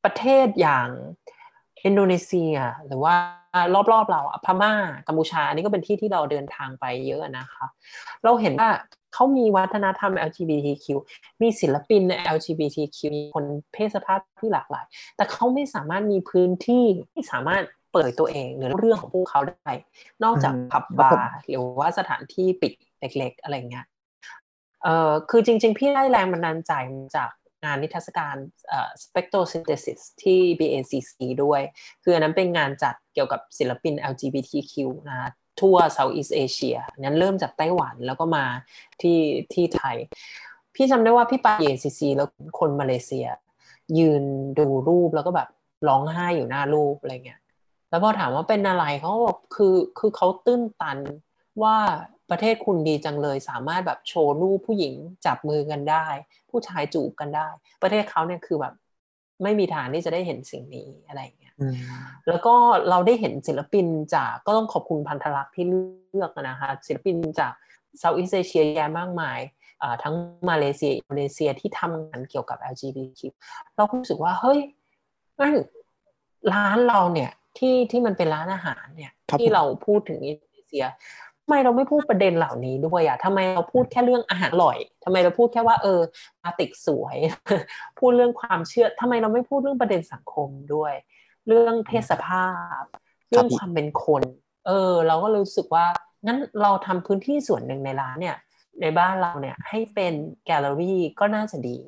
[0.04, 0.88] ประเทศอย่าง
[1.84, 2.54] อินโดนีเซีย
[2.86, 3.14] หรือว่า
[3.92, 4.72] รอบๆเราอะพม่า
[5.06, 7.66] กัมพูชาอันนี้ก็เป็นที่ที่เราเดินทางไปเยอะนะคะ
[8.24, 8.70] เราเห็นว่า
[9.14, 10.86] เขามีวัฒนธรรม LGBTQ
[11.42, 14.84] มีศิลปินใน LGBTQ มีคนเพศสภาพที่หลากหลาย
[15.16, 19.72] แต่เขาไม่สามารถมีพื้นที่ที่สามารถเปิดตัวเองหรือเรื่องของพวกเขาได้
[20.24, 23.86] นอกจากอืมผับครับบาผมร์หรือว่าสถานที่ปิดเล็ก ๆ อะไรเงี้ย
[24.82, 27.30] เอ่อคือจริง ๆ พี่ได้แรงบันดาลใจมาจาก
[27.64, 28.36] งานนิทรรศการ
[28.68, 31.60] เอ่อ Spectrosynthesis ที่ BACC ด้วย
[32.02, 34.74] คืออันนั้นเป็นงานจัดเกี่ยวกับศิลปิน LGBTQ
[35.08, 35.30] นะ
[35.60, 38.44] ทั่ว Southeast Asia นั้นเริ่มจากไต้หวันแล้วก็มา
[39.00, 39.18] ที่
[39.52, 39.96] ที่ไทย
[40.74, 42.28] พี่จำได้ว่าพี่ไป BACC แล้ว
[42.58, 43.26] คนมาเลเซีย
[43.98, 44.22] ยืน
[44.58, 45.48] ดูรูปแล้วก็แบบ
[45.88, 47.40] ร้องไห้อยู่หน้ารูปอะไรเงี้ย
[47.90, 50.98] แล้วพอถามว่าเป็นอะไรเขาบอกคือคือเขาตื้นตัน
[51.62, 51.76] ว่า
[52.30, 54.94] ประเทศคุณดีจังเลย สามารถแบบโชว์รูปผู้หญิง
[55.26, 56.06] จับมือกันได้
[56.50, 57.48] ผู้ชายจูบกันได้
[57.82, 58.74] ประเทศเขาเนี่ยคือแบบ
[59.42, 61.45] ไม่มีทางที่จะได้เห็นสิ่งนี้อะไรเงี้ย
[62.28, 62.54] แล้วก็
[62.90, 67.52] เราได้เห็นศิลปินจากก็ต้องขอบคุณพันธลักษณ์ที่เลือกนะคะศิลปินจาก
[67.98, 69.38] เซาท์อีสเอเชียแยะมากมาย
[69.82, 70.14] อ่าทั้ง
[70.48, 73.20] มาเลเซียอินโดนีเซียที่ทำงานเกี่ยวกับ LGBTQ
[73.76, 74.58] เราก็รู้สึกว่าเฮ้ย
[75.38, 75.54] งั้น
[76.52, 80.84] ร้านเราเนี่ยที่ที่มันเป็นร้านอาหารเนี่ยครับที่ผมเราพูดถึงอินโดนีเซีย
[81.42, 86.00] ทำไมเราไม่พูดประเด็นเหล่านี้ด้วยอะทำไมเราพูดแค่เรื่องอาหารอร่อยทำไมเราพูดแค่ว่าเออ
[86.44, 87.16] อาติกสวย
[87.98, 90.94] พูดเรื่องความเชื่อทำไมเราไม่พูดเรื่องประเด็นสังคมด้วย
[91.46, 92.46] เรื่องเพศสภา
[92.80, 92.82] พ
[93.28, 94.22] เรื่องความเป็นคน
[94.66, 95.86] เออ เราก็รู้สึกว่า
[96.26, 98.36] งั้นเราทำพื้นที่ส่วนหนึ่งในร้านเนี่ย
[98.80, 100.14] ในบ้านเราเนี่ยให้เป็น
[100.46, 101.78] แกลเลอรี่ก็น่าจะดี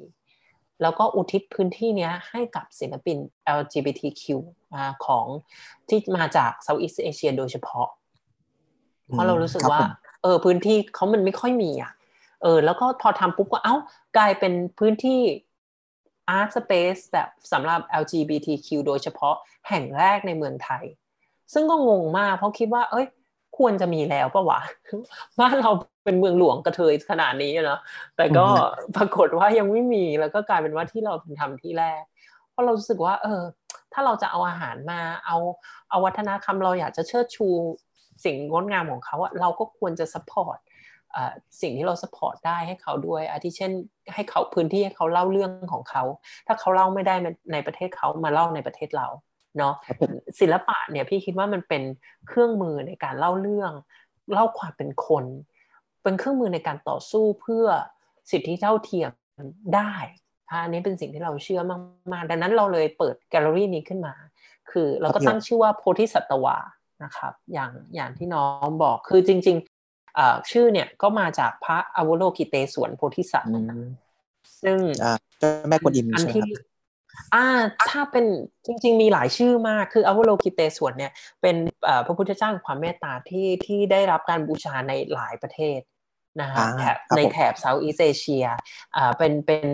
[0.83, 3.19] แล้วก็อุทิศพื้นที่เนี้ยให้กับศิลปิน
[3.59, 4.25] LGBTQ
[4.75, 5.27] อ่าของ
[5.89, 7.89] ที่มาจาก Southeast Asia โดยเฉพาะ
[9.11, 11.93] เพราะเรารู้สึกว่าครับผมเออ พื้นที่เขามันไม่ค่อยมีอะ
[12.43, 13.77] เออ แล้วก็พอทำปุ๊บก็เอ้า
[14.17, 15.21] กลายเป็นพื้นที่
[16.37, 19.35] art space แบบสำหรับ LGBTQ โดยเฉพาะ
[19.69, 20.85] แห่งแรกในเมืองไทย
[21.53, 23.07] ซึ่งก็งงมากเพราะคิดว่า เอ้ย
[23.59, 24.61] ควรจะมีแล้วปะวะ
[25.41, 25.71] บ้านเรา
[26.05, 27.81] เป็นเมืองหลวงกระเทยขนาดนี้อะเนาะ
[28.17, 32.03] แต่ก็อืมปรากฏว่ายังไม่มีแล้วก็กลายเป็นว่าที่เราเป็นทำที่แรก
[32.51, 33.43] เพราะเรารู้สึกว่า เออ
[33.93, 35.37] ถ้าเราจะเอาอาหารมา เอา
[35.91, 37.49] เอาวัฒนธรรมเราอยากจะเชิดชู
[38.25, 40.68] สิ่งงดงามของเขาอะเราก็ควรจะ support เอ่อ
[41.61, 43.73] สิ่งที่เรา support ได้ให้เขาด้วยอาทิเช่น
[44.15, 46.03] ให้เขาพื้นที่ให้เขาเล่าเรื่องของเขา
[46.47, 47.15] ถ้าเขาเล่าไม่ได้
[47.53, 49.09] ในประเทศเขามาเล่าในประเทศเรา
[49.59, 51.83] เนาะครับผมศิลปะเนี่ยพี่คิดว่ามันเป็น
[52.29, 53.73] เครื่องมือในการเล่าเรื่อง
[54.33, 55.25] เล่าความเป็นคน
[56.03, 57.67] เป็นเครื่องมือในการต่อสู้เพื่อ
[58.31, 59.11] สิทธิเท่าเทียม
[59.75, 59.93] ได้
[60.51, 61.61] อันนี้เป็นสิ่งที่เราเชื่อ
[62.13, 64.15] มากๆ ดังนั้นเราเลยเปิดแกลเลอรี่นี้ขึ้นมา
[64.71, 66.57] คือเราก็ตั้งชื่อว่าโพธิสัตวา
[67.05, 69.78] นะครับ อย่างอย่างที่น้องบอกคือจริงๆ
[70.51, 73.53] ชื่อเนี่ยก็มาจากพระอวโลกิเตศวนโพธิสัตว์
[74.63, 74.79] ซึ่ง
[75.39, 76.69] เจ้าแม่กวนอิมใช่ไหมครับ
[77.35, 77.47] อ่า
[77.91, 78.25] ถ้าเป็น
[78.67, 81.13] จริง ๆ มีหลายชื่อมากคืออวโลกิเตสวนเนี่ย
[81.43, 81.57] เป็น
[82.07, 85.81] พระพุทธเจ้าความเมตตาที่ที่ได้รับการบูชาในหลายประเทศ
[86.41, 88.45] นะฮะแถบในแถบเซาท์อีสเอเชีย
[88.97, 89.67] อ่าเป็นเป็น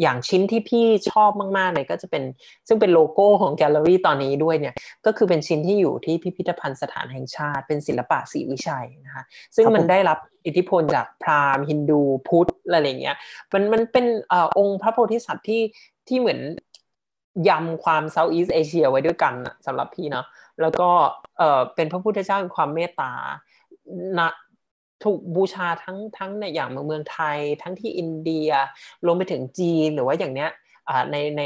[0.00, 2.22] อย่างชิ้นที่พี่ชอบมากๆเลยก็จะเป็น
[2.68, 4.74] ซึ่งเป็นโลโก้ของแกลเลอรี่ตอนนี้ด้วยเนี่ย
[5.06, 9.24] ก็คือเป็นชิ้นที่อยู่ที่พิพิธภัณฑ์สถานแห่งชาติ เป็นศิลปะศรีวิชัยนะคะ
[9.56, 13.16] ซึ่งมันได้รับอิทธิพลจากพราหมณ์ฮินดูพุทธอะไรอย่างเงี้ย
[13.52, 15.62] มันมันเป็นองค์พระโพธิสัตว์ที่
[16.08, 16.40] ที่เหมือน
[17.48, 19.34] ยำความ Southeast Asia ไว้ด้วยกัน
[19.66, 20.26] สำหรับพี่เนาะ
[20.60, 20.90] แล้วก็
[21.38, 23.12] เออเป็นพระพุทธเจ้าในความเมตตา
[24.18, 24.28] นะ
[25.04, 28.50] ถูกบูชาทั้งทั้งในอย่างเมืองไทย ทั้งที่อินเดีย
[29.06, 30.50] รวมไปถึงจีนหรือว่าอย่างเนี้ย
[31.10, 31.42] ในใน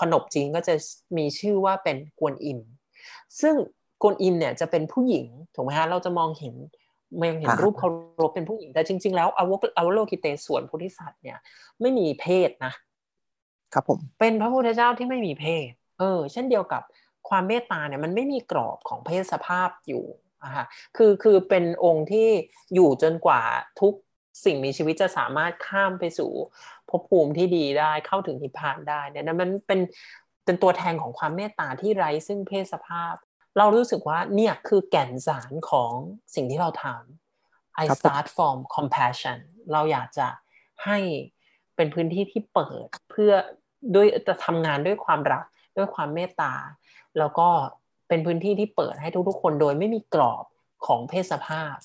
[0.00, 0.74] ขนบจีนก็จะ
[1.16, 2.60] มีชื่อว่าเป็นกวนอิม
[3.40, 3.54] ซึ่ง
[4.02, 6.54] กวนอิมเนี่ยจะเป็นผู้หญิงถูกไหมฮะเราจะมองเห็น
[7.20, 7.88] มองเห็นรูปเขา
[8.22, 11.38] รบเป็นผู้หญิงแต่จริง ๆ แล้วอวอวโลกิเตส่วนโพธิสัตว์เนี่ย
[11.80, 12.72] ไม่มีเพศนะ
[13.74, 16.82] ครับผมเป็นพระพุทธเจ้าที่ไม่มีเพศ เออ เช่นเดียวกับ
[17.28, 20.04] ความเมตตาเนี่ยมันไม่มีกรอบของเพศสภาพอยู่
[20.42, 20.64] อะค่ะ
[20.96, 22.28] คือคือเป็นองค์ที่
[22.74, 23.42] อยู่จนกว่า
[23.80, 23.92] ทุก
[24.44, 26.30] สิ่งมีชีวิตจะสามารถข้ามไปสู่
[26.88, 29.80] ภพภูมิที่ดีได้เข้าถึงนิพพานได้เนี่ยมันเป็น
[30.44, 33.14] เป็นตัวแทนของความเมตตาที่ไร้ซึ่งเพศสภาพ
[33.58, 35.92] เรารู้สึกว่าเนี่ยคือแก่นสารของ
[36.34, 39.38] สิ่งที่เราทำ I start from compassion
[39.72, 40.28] เราอยากจะ
[40.84, 40.98] ให้
[41.76, 43.32] เป็นพื้นที่ที่เปิดเพื่อ
[43.94, 45.44] ด้วยจะทำงานด้วยความรัก
[45.76, 46.54] ด้วยความเมตตา
[47.18, 47.48] แล้วก็
[48.08, 50.44] เป็นพื้นที่ที่เปิดให้ทุกๆ คนโดยไม่มีกรอบ
[50.86, 51.76] ของเพศสภาพ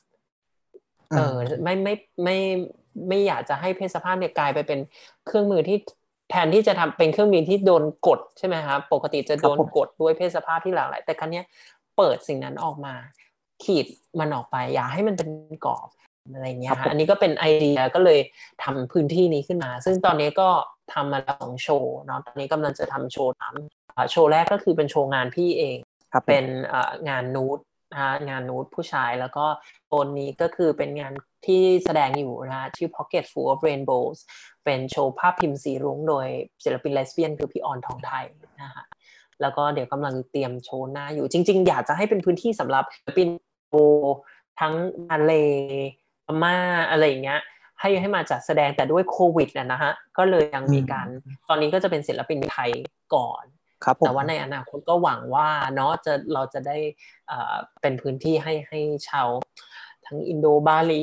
[1.17, 1.93] เออไม่ไม่
[2.23, 2.37] ไม่
[3.09, 4.79] ไม่อยากจะให้เพศสภาพเนี่ยกลายไปเป็น
[5.25, 5.77] เครื่องมือที่
[6.29, 11.41] แทนที่จะทำเป็นเครื่องมือที่โดนกดใช่ไหมครับปกติจะโดนกดด้วยเพศสภาพที่หลากหลายแต่ครั้นี้
[11.97, 12.95] เปิดสิ่งนั้นออกมา
[13.63, 13.85] ขีด
[14.19, 15.29] มันออกไป อย่าให้มันเป็น
[15.65, 15.89] กรอบ
[16.33, 18.19] อะไรเงี้ยอันนี้ก็เป็นไอเดียก็เลย
[18.63, 20.49] ทำพื้นที่นี้ขึ้นมา ซึ่งตอนนี้ก็
[20.93, 23.53] ทำมาแล้วสองโชว์เนาะตอนนี้กำลังจะทำโชว์สาม
[24.11, 25.77] โชว์แรกก็คือเป็นโชว์งานพี่เอง
[26.25, 26.45] เป็น
[27.09, 27.59] งานนูด
[27.93, 29.45] นะงานนูดผู้ชายแล้วก็
[29.87, 31.13] โซนนี้ก็คือเป็นงาน
[31.45, 34.19] ที่แสดงอยู่นะชื่อ Pocket Full of Rainbows
[34.65, 36.27] เป็นโชว์ภาพพิมพ์สีรุ้งโดย
[36.63, 38.25] ศิลปินเลสเบี้ยนคือพี่ออนทองไทย
[38.61, 38.85] นะฮะ
[39.41, 43.27] แล้วก็เดี๋ยวกำลังเตรียมโชว์หน้าอยู่จริง ๆ อยากจะให้เป็นพื้นที่สำหรับศิลปิน
[43.69, 43.75] โอ
[44.59, 44.73] ทั้ง
[45.09, 45.31] มาเล
[46.43, 46.55] ม่า
[46.89, 47.41] อะไรอย่างเงี้ย
[47.79, 51.07] ให้ให้มาจัดแสดงแต่ด้วยโควิดนะฮะก็เลยยังมีการ
[51.49, 52.69] ตอนนี้ก็จะเป็นศิลปินไทย
[53.15, 53.43] ก่อน
[53.83, 56.77] ครับแต่ว่าในอนาคตก็หวังว่าเนาะจะเราจะได้
[57.81, 58.79] เป็นพื้นที่ให้ให้
[59.09, 59.27] ชาว
[60.07, 61.01] ทั้งอินโดบาหลี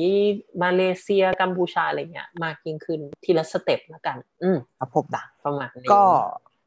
[0.63, 5.05] มาเลเซียกัมพูชาอะไรเงี้ยมากยิ่งขึ้นทีละสเต็ปแล้วกัน อืมครับผม
[5.43, 6.03] ประมาณนี้ก็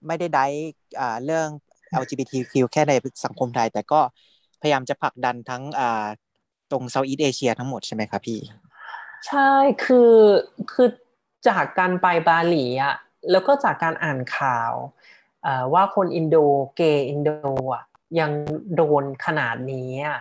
[0.06, 0.46] ไม่ได้ได้
[1.24, 1.48] เรื่อง
[2.02, 2.92] LGBTQ แค่ใน
[3.24, 4.00] สังคมไทย แต่ก็
[4.60, 5.62] พยายามจะผลักดันทั้ง
[6.70, 8.40] ตรง Southeast Asia ทั้งหมดใช่ไหมครับพี่
[9.28, 9.50] ใช่
[9.84, 10.14] คือ
[10.72, 10.88] คือ
[11.48, 12.94] จากการไปบาหลีอะ
[13.30, 14.72] แล้วก็จากการอ่านข่าว
[15.72, 16.36] ว่าคนอินโด
[16.76, 17.30] เกย์อินโด
[17.74, 17.84] อะ
[18.20, 18.30] ยัง
[18.76, 20.20] โดนขนาดนี้อะ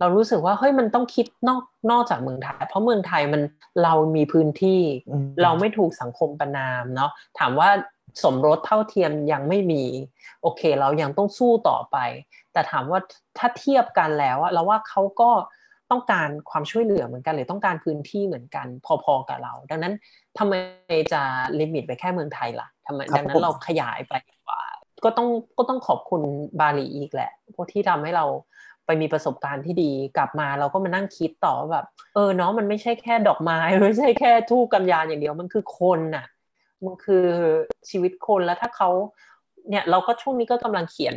[0.00, 3.42] เรารู้สึกว่าเฮ้ยมันต้องคิดนอกนอกจากเมืองไทย เพราะเมืองไทยมัน
[3.82, 4.80] เรามีพื้นที่
[5.42, 7.68] เราไม่ถูกสังคมประณามเนาะถามว่า
[8.22, 9.84] สมรสเท่าเทียมยังไม่มี
[10.42, 11.96] โอเค เรายังต้องสู้ต่อไป
[12.52, 13.00] แต่ถามว่า
[13.38, 15.30] ถ้าเทียบกันแล้วอะเราว่าเขาก็
[15.90, 18.66] ต้องการความช่วยเหลือเหมือนกัน หรือต้องการพื้นที่เหมือนกัน
[19.04, 19.94] พอๆกับเรา ดังนั้น
[20.38, 20.54] ทำไม
[21.12, 21.22] จะ
[21.60, 24.14] ลิมิตไปแค่เมืองไทยล่ะทำไมดังนั้นเราขยายไป
[25.04, 25.28] ก็ต้อง
[25.58, 26.22] ก็ต้องขอบคุณ
[26.60, 28.26] บาหลีอีกแหละพวกที่ทำให้เรา
[28.86, 31.84] ไปมีประสบการณ์ที่ดีกลับมาเราก็มานั่งคิดต่อแบบ
[32.14, 36.26] เออเนาะมันไม่ใช่แค่ดอกไม้ไม่ใช่แค่ทูกกำยานอย่างเดียวมันคือคนน่ะ
[36.84, 37.26] มันคือ
[37.90, 38.90] ชีวิตคนแล้วถ้าเขา
[39.70, 41.14] เนี่ยเราก็ช่วงนี้ก็กำลังเขียน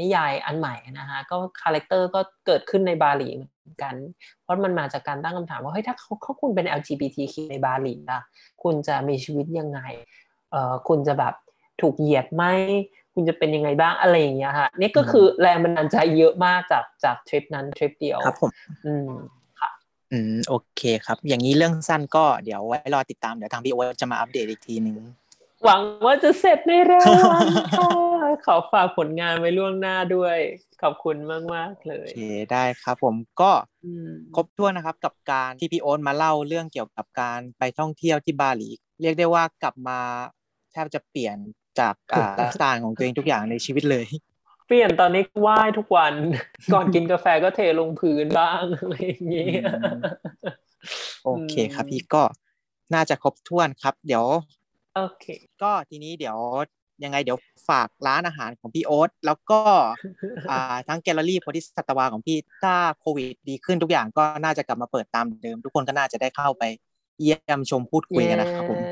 [0.00, 3.94] นิยายอันใหม่นะคะก็ character ก็เกิดขึ้นในบาหลีเหมือนกัน
[4.42, 8.20] เพราะมันมาจากการตั้งคำถามว่าเฮ้ยถ้าเขาเขาคุณเป็น LGBTQ ในบาหลีล่ะ
[8.62, 9.80] คุณจะมีชีวิตยังไง
[10.50, 11.34] เออคุณจะแบบ
[11.80, 12.44] ถูกเหยียดไหม
[13.14, 18.50] คุณจะเป็นยังไงบ้างอะไรอย่างเงี้ยค่ะนี่ก็คือแรงบันดาลใจเยอะมากจากจากทริปนั้นทริปเดียวครับผม
[18.86, 19.10] อืม
[19.60, 19.70] ค่ะ
[20.12, 24.96] อืมโอเคครับ อย่างนี้เรื่องสั้นก็เดี๋ยวไว้รอติดตามเดี๋ยวทางพี่โอ๊ตจะมาอัปเดตอีกทีนึง
[25.64, 27.46] หวังว่าจะเสร็จในเร็ววัน
[27.78, 27.88] ค่ะ
[28.46, 30.38] ขอฝากผลงานไว้ล่วงหน้าด้วย
[30.82, 32.20] ขอบคุณมากมากเลยโอเค
[32.52, 33.50] ได้ครับผมก็
[34.34, 38.68] ครบถ้วนนะครับกับการที่พี่โอ๊ตมาเล่าเรื่องเกี่ยวกับการไปท่องเที่ยวที่บาหลี
[39.02, 40.00] เรียกได้ว่ากลับมา
[40.72, 41.36] แทบจะเปลี่ยน
[41.80, 42.14] จากไล
[42.50, 44.06] ฟ์สไตล์ของตัวเองทุกอย่างในชีวิตเลย
[44.66, 46.14] เปลี่ยนตอนนี้ไหว้ทุกวัน
[46.72, 49.50] ก่อนกินกาแฟก็เทลงพื้นบ้างอะไรอย่างนี้
[51.24, 52.22] โอเคครับพี่ก็
[52.94, 54.24] น่าจะครบถ้วนครับ เดี๋ยว
[54.96, 55.26] โอเค
[55.62, 56.38] ก็ทีนี้เดี๋ยว
[57.04, 59.60] ยังไงเดี๋ยวฝากร้านอาหารของพี่โอ๊ตแล้วก็
[60.50, 66.62] อ่าทั้งแกลเลอรี่โพธิสัตวาของพี่ถ้าโควิดดีขึ้นทุกอย่างก็น่าจะกลับมาเปิดตามเดิม ทุกคนก็น่าจะได้เข้าไป
[67.20, 68.91] เยี่ยมชมพูดคุยกันนะครับผมเ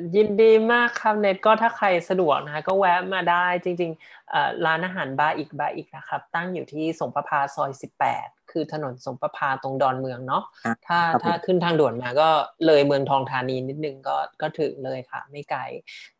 [0.00, 7.70] ย้ยินดีมากครับเน็ตก็ถ้าใครสะดวกนะคะก็แวะมาได้จริงๆเอ่อร้านอาหารบาร์อีกบาร์อีกนะครับ ตั้งอยู่ที่สรงประภาซอย
[8.10, 12.28] 18 คือถนนสรงประภาตรงดอนเมืองเนาะอะถ้าครับผมถ้าขึ้นทางด่วนมาก็
[12.66, 15.60] เลยเมืองทองธานีนิดนึงก็ก็ถึงเลยค่ะ ไม่ไกล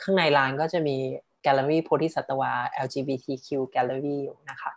[0.03, 0.97] ข้างในร้านก็จะมี
[1.43, 2.53] แกลเลอรี่โพธิสัตวา
[2.85, 4.71] LGBTQ Gallery อยู่นะคะ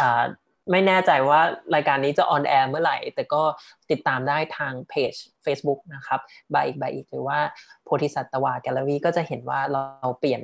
[0.00, 0.24] อ่า
[0.70, 1.40] ไม่แน่ใจว่า
[1.74, 3.42] รายการนี้จะ on air เมื่อไหร่ แต่ก็
[3.90, 5.12] ติดตามได้ทางเพจ
[5.44, 6.20] Facebook นะครับ
[6.54, 7.38] บายอีกบายอีกหรือว่า
[7.84, 10.42] โพธิสัตวาแกลเลอรี่ก็จะเห็นว่าเราเปลี่ยน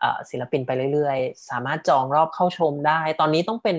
[0.00, 3.76] เอ่อศิลปินไปเรื่อยๆ สามารถจองรอบเข้าชมได้ ตอนนี้ต้องเป็น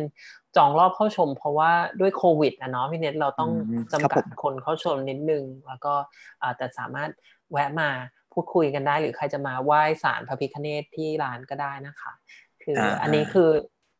[0.57, 5.93] จองรอบเข้าชม เพราะว่าด้วยโควิดนะเนาะพี่เน็ตเราต้องอืมจำครับกัผดมคนเข้าชมนิดนึง แล้วก็
[6.41, 7.09] อ่าแต่สามารถ
[7.51, 7.89] แวะมา
[8.33, 12.11] พูดคุยกันได้ หรือใครจะมาไหว้ศาลพระพิฆเนศที่ร้านก็ได้นะคะ
[12.63, 13.49] คืออาอันนี้คือ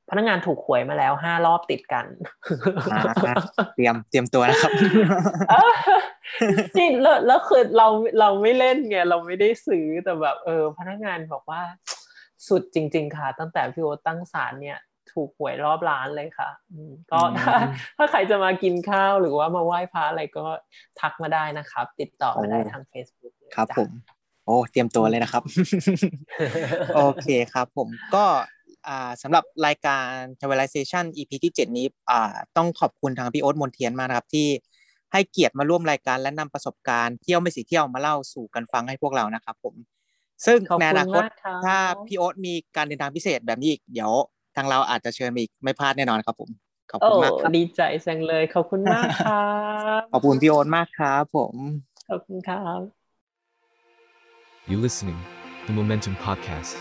[0.10, 2.06] พนักงานถูกหวยมาแล้วห้ารอบติดกัน
[2.94, 3.02] อ่า
[3.76, 4.72] เตรียมเตรียมตัวนะครับ
[5.50, 5.74] เออ
[6.78, 7.88] จริงแล้วแล้วคือเรา
[8.20, 11.62] เราไม่เล่นไงเราไม่ได้ซื้อแต่แบบ เออ พนักงานบอกว่า
[12.48, 14.80] สุดจริง ๆ ค่ะ ตั้งแต่พี่โอตตั้งศาลเนี่ย
[15.12, 17.56] ถูกหวยรอบร้านเลยค่ะอืมก็อืมถ้า
[17.98, 20.46] ถ้าใครจะมากินข้าวหรือว่ามาไหว้พระอะไรก็
[21.00, 23.90] ทักมาได้นะครับ ติดต่อมาได้ทาง Facebook เลยครับจ้ะผม
[24.46, 25.44] โอ้เตรียมตัวเลยนะครับ
[26.96, 28.46] โอเคครับผมก็อ่า
[29.22, 30.10] สำหรับรายการ
[30.40, 34.48] Travelization EP ที่ 7 นี้อ่าต้องขอบคุณทางพี่โอ๊ตมนเทียนมากนะครับ ที่
[35.14, 39.76] ให้เกียรติมาร่วมรายการและนำประสบการณ์เที่ยวไม่สีเที่ยวมาเล่าสู่กันฟังให้พวกเรานะครับผม
[40.46, 41.78] ซึ่งขอบในคุอณนาคตมากครับถ้า
[42.08, 44.12] พี่โอ๊ตมีการเดินทางพิเศษแบบนี้อีกเดี๋ยว
[44.56, 46.50] ทางเราอาจจะเชิญมาอีกไม่พลาดแน่นอนครับผม
[46.92, 49.44] ขอบโอ้คุณมากครับดีใจจังเลยขอบคุณมากครั
[50.00, 51.56] บขอบคุณพี่โอ๊ตมากครับผม
[52.10, 52.80] ขอบคุณครับ
[54.72, 55.20] You listening,
[55.66, 56.76] the Momentum Podcast.